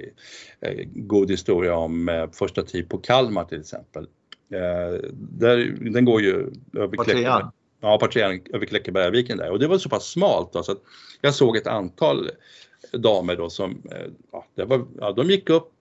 [0.62, 4.08] eh, god historia om eh, första tid på Kalmar till exempel.
[4.54, 7.44] Eh, där, den går ju över Kläckeberg.
[7.82, 10.82] Ja, partrean över Kläckebergaviken där och det var så pass smalt då, så att
[11.22, 12.30] jag såg ett antal
[12.92, 15.72] damer då som, eh, ja, det var, ja, de gick upp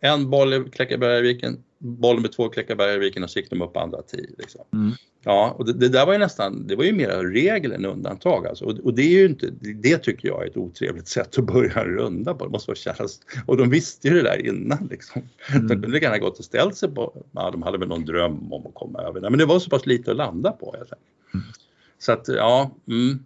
[0.00, 4.30] en boll i Kläckebergaviken, bollen med två klickar Bergaviken och de upp andra tio.
[4.38, 4.64] Liksom.
[4.72, 4.92] Mm.
[5.24, 8.46] Ja, och det, det, där var ju nästan, det var ju mer regel än undantag
[8.46, 8.64] alltså.
[8.64, 11.80] och, och, det är ju inte, det tycker jag är ett otrevligt sätt att börja
[11.80, 12.44] en runda på.
[12.44, 13.24] Det måste vara kärast.
[13.46, 15.22] Och de visste ju det där innan liksom.
[15.50, 15.66] Mm.
[15.66, 18.52] De kunde lika gärna gått och ställt sig på, ja de hade väl någon dröm
[18.52, 19.20] om att komma över.
[19.20, 20.74] Men det var så pass lite att landa på.
[20.78, 20.98] Jag
[21.34, 21.46] mm.
[21.98, 23.18] Så att ja, mm.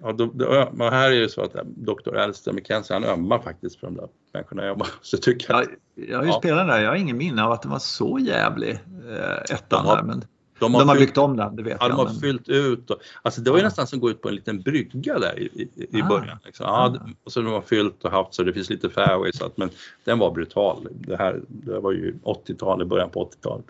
[0.00, 2.16] Ja, då, då, här är det så att Dr.
[2.16, 5.66] Alistair McKenzie han ömmar faktiskt för de där människorna jag så tycker jag.
[5.94, 6.38] Jag har ju ja.
[6.38, 8.70] spelat där, jag har ingen minne av att den var så jävlig
[9.10, 10.02] eh, ettan de där.
[10.02, 10.24] Men
[10.62, 11.90] de har, de har byggt om den, det vet ja, jag.
[11.90, 12.20] De har men...
[12.20, 12.90] fyllt ut.
[12.90, 13.66] Och, alltså det var ju ja.
[13.66, 16.08] nästan som att gå ut på en liten brygga där i, i, i ah.
[16.08, 16.38] början.
[16.44, 16.66] Liksom.
[16.66, 17.08] Ja, ah.
[17.24, 19.38] Och så de har fyllt och haft så det finns lite fairways.
[19.38, 19.70] Så att, men
[20.04, 20.88] den var brutal.
[20.90, 23.66] Det här det var ju 80-tal, i början på 80-talet.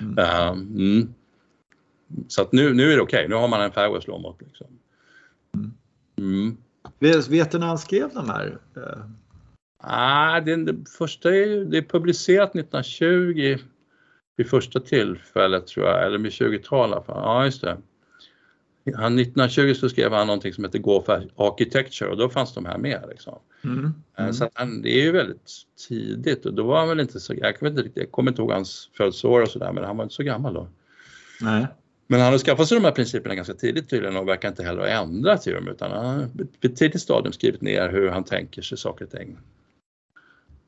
[0.00, 0.18] Mm.
[0.18, 1.14] Uh, mm.
[2.28, 3.28] Så att nu, nu är det okej, okay.
[3.28, 4.40] nu har man en fairway att slå mot.
[4.40, 4.66] Liksom.
[6.20, 6.56] Mm.
[6.98, 8.58] Vet, vet du när han skrev de här?
[9.82, 13.58] Ah, det, det första är, det är publicerat 1920
[14.36, 17.04] vid första tillfället tror jag, eller med 20-talet.
[17.06, 17.78] Ja, just det.
[18.94, 22.78] Han, 1920 så skrev han någonting som heter Golf Architecture och då fanns de här
[22.78, 23.04] med.
[23.08, 23.38] Liksom.
[23.64, 23.94] Mm.
[24.16, 24.32] Mm.
[24.32, 25.52] Så han, det är ju väldigt
[25.88, 28.50] tidigt och då var han väl inte så, jag, vet inte, jag kommer inte ihåg
[28.50, 30.68] hans födelseår och sådär men han var inte så gammal då.
[31.40, 31.66] Nej.
[32.10, 34.80] Men han har skaffat sig de här principerna ganska tidigt tydligen och verkar inte heller
[34.80, 36.28] ha ändrat i dem utan han har
[36.60, 39.38] på ett tidigt stadium skrivit ner hur han tänker sig saker och ting.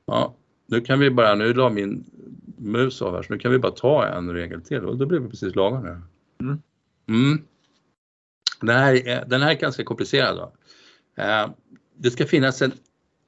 [0.06, 0.34] Ja,
[0.66, 2.04] nu kan vi bara, nu la min
[2.56, 5.18] mus av här så nu kan vi bara ta en regel till och då blir
[5.18, 6.00] vi precis lagom nu.
[6.40, 6.62] Mm.
[7.08, 7.42] Mm.
[8.60, 10.36] Den, här är, den här är ganska komplicerad.
[10.36, 10.52] Då.
[11.22, 11.50] Eh,
[11.96, 12.72] det ska finnas en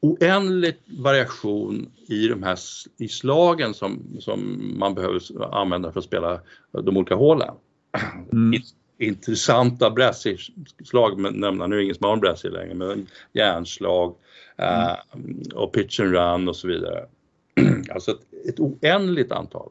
[0.01, 2.59] oändlig variation i de här
[2.97, 6.41] i slagen som, som man behöver använda för att spela
[6.73, 7.55] de olika hålen.
[8.33, 8.63] Mm.
[8.99, 14.15] Intressanta brassy-slag, nämna nu ingen som har en brassy längre, men järnslag
[14.57, 14.81] mm.
[14.81, 17.07] uh, och pitch and run och så vidare.
[17.95, 19.71] alltså ett, ett oändligt antal.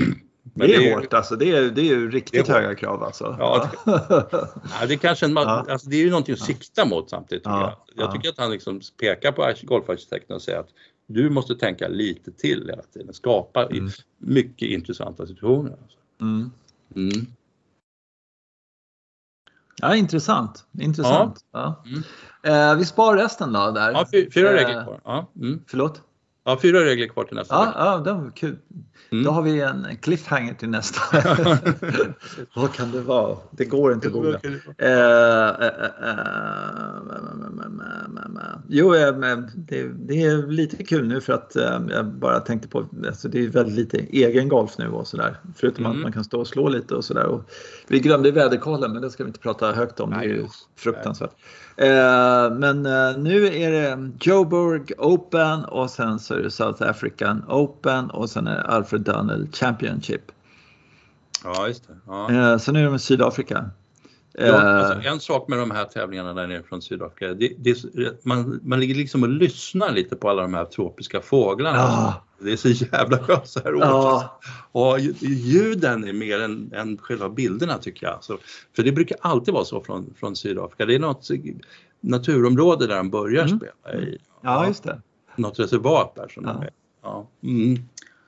[0.54, 2.74] Men det är, det är hårt alltså, det är, det är ju riktigt är höga
[2.74, 3.36] krav alltså.
[3.38, 5.66] Ja, ja, det, är kanske en, ja.
[5.68, 7.44] alltså, det är ju någonting att sikta mot samtidigt.
[7.44, 7.84] Ja.
[7.94, 8.04] jag.
[8.04, 10.68] jag tycker att han liksom pekar på golfarkitekten och säger att
[11.06, 13.90] du måste tänka lite till hela tiden, skapa mm.
[14.18, 15.70] mycket intressanta situationer.
[15.70, 15.98] Alltså.
[16.20, 16.50] Mm.
[16.96, 17.26] Mm.
[19.76, 20.64] Ja, intressant.
[20.80, 21.44] intressant.
[21.52, 21.82] Ja.
[21.86, 22.02] Mm.
[22.42, 23.92] Eh, vi spar resten då där.
[23.92, 25.00] Ja, fyra regler eh, kvar.
[25.04, 25.30] Ja.
[25.36, 25.64] Mm.
[25.66, 26.02] Förlåt?
[26.50, 27.78] Ja, fyra regler kvar till nästa ja, vecka.
[27.78, 28.56] Ja, det var kul.
[29.12, 29.24] Mm.
[29.24, 31.00] Då har vi en cliffhanger till nästa.
[32.54, 33.36] Vad kan det vara?
[33.50, 34.40] Det går inte att googla.
[38.68, 43.44] Jo, det, är lite kul nu för att eh, jag bara tänkte på, alltså det
[43.44, 45.36] är väldigt lite egen golf nu och sådär.
[45.56, 45.96] Förutom mm.
[45.96, 47.40] att man kan stå och slå lite och sådär.
[47.88, 50.10] Vi glömde väderkollen men det ska vi inte prata högt om.
[50.10, 50.46] Det är ju
[50.76, 51.30] fruktansvärt.
[51.80, 57.44] Eh, men eh, nu är det Joburg Open och sen så är det South African
[57.48, 60.32] Open och sen är det Alfred Dunhill Championship.
[61.44, 61.94] Ja, just det.
[62.06, 62.32] Ja.
[62.32, 63.70] Eh, så nu är de i Sydafrika.
[64.32, 68.60] Ja, alltså en sak med de här tävlingarna där nere från Sydafrika, det, det, man,
[68.62, 71.78] man ligger liksom och lyssnar lite på alla de här tropiska fåglarna.
[71.78, 72.24] Ja.
[72.38, 73.82] Det är så jävla skönt så här års.
[73.82, 74.40] Ja.
[74.72, 78.24] Och ljuden är mer än, än själva bilderna tycker jag.
[78.24, 78.38] Så,
[78.76, 80.86] för det brukar alltid vara så från, från Sydafrika.
[80.86, 81.28] Det är något
[82.00, 83.58] naturområde där de börjar mm.
[83.58, 84.18] spela i.
[84.42, 85.00] Ja, just det.
[85.36, 86.28] Något reservat där.
[86.28, 86.52] Som ja.
[86.52, 86.70] De är.
[87.02, 87.28] Ja.
[87.42, 87.78] Mm.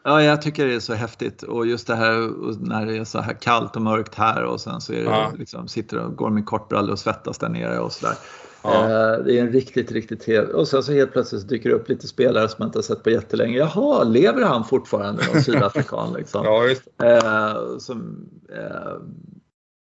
[0.04, 2.30] Ja, jag tycker det är så häftigt och just det här
[2.60, 5.32] när det är så här kallt och mörkt här och sen så är det ja.
[5.38, 8.14] liksom, sitter och går med kortbrallor och svettas där nere och sådär.
[8.62, 8.82] Ja.
[8.82, 10.54] Eh, det är en riktigt, riktigt trevligt.
[10.54, 13.02] Och sen så helt plötsligt dyker det upp lite spelare som man inte har sett
[13.02, 13.58] på jättelänge.
[13.58, 15.22] Jaha, lever han fortfarande?
[15.32, 16.44] Någon sydafrikan liksom.
[16.44, 18.92] ja, just eh, som, eh,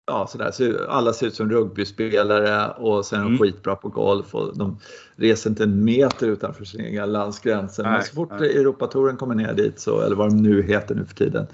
[0.06, 0.50] ja, sådär.
[0.50, 3.38] Så alla ser ut som rugbyspelare och sen är de mm.
[3.38, 4.78] skitbra på golf och de
[5.16, 7.82] reser inte en meter utanför sin egen landsgränser.
[7.82, 8.56] Men så fort nej.
[8.56, 11.46] Europatouren kommer ner dit, så, eller vad de nu heter nu för tiden,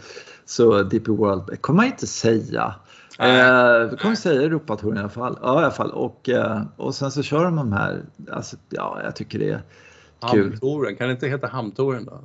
[0.45, 2.75] så DP World kommer man inte säga.
[3.19, 5.39] Eh, kommer säga Europatouren i alla fall.
[5.43, 5.91] Ja, i alla fall.
[5.91, 9.63] Och, eh, och sen så kör de de här, alltså, ja, jag tycker det är
[10.33, 10.51] kul.
[10.51, 12.21] Hamntouren, kan det inte heta Hamntouren då?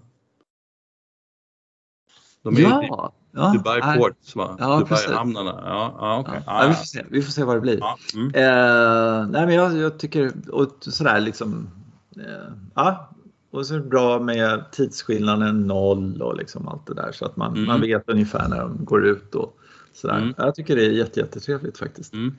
[2.45, 4.55] De är ja, ja, Dubai Ports va?
[4.59, 5.61] Ja, Dubai-hamnarna.
[5.65, 6.39] Ja, ja, okay.
[6.45, 7.77] ja, ja, vi, får se, vi får se vad det blir.
[7.77, 8.27] Ja, mm.
[8.27, 11.69] eh, nej, men jag, jag, tycker, och sådär liksom,
[12.17, 13.09] eh, ja,
[13.51, 17.37] och så är det bra med tidsskillnaden noll och liksom allt det där så att
[17.37, 17.65] man, mm.
[17.65, 19.57] man vet ungefär när de går ut och
[19.93, 20.17] sådär.
[20.17, 20.33] Mm.
[20.37, 22.13] Jag tycker det är jätte, jättetrevligt faktiskt.
[22.13, 22.35] Mm.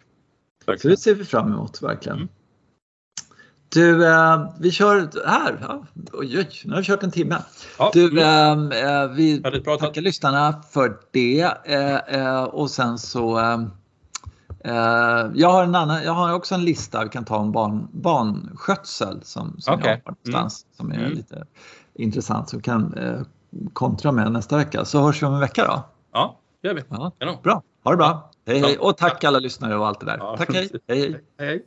[0.78, 2.28] Så det ser vi fram emot verkligen.
[3.68, 5.58] Du, eh, vi kör här.
[5.60, 7.38] Ja, oj, oj, nu har vi kört en timme.
[7.78, 7.90] Ja.
[7.92, 9.42] Du, eh, eh vi
[9.80, 13.38] tackar lyssnarna för det eh, eh och sen så
[14.64, 17.88] eh, jag har en annan, jag har också en lista vi kan ta om barn,
[17.92, 19.90] barnskötsel som, som okay.
[19.90, 20.76] jag har någonstans mm.
[20.76, 21.16] som är mm.
[21.16, 21.44] lite
[21.94, 22.48] intressant.
[22.48, 22.94] Så kan
[23.72, 24.84] kontra med nästa vecka.
[24.84, 25.84] Så hörs vi om en vecka då.
[26.12, 26.82] Ja, det gör vi.
[26.88, 28.30] Ja, bra, ha det bra.
[28.46, 30.36] Hej hej och tack alla lyssnare och allt det där.
[30.36, 30.70] Tack hej.
[30.88, 31.64] Hej, hej.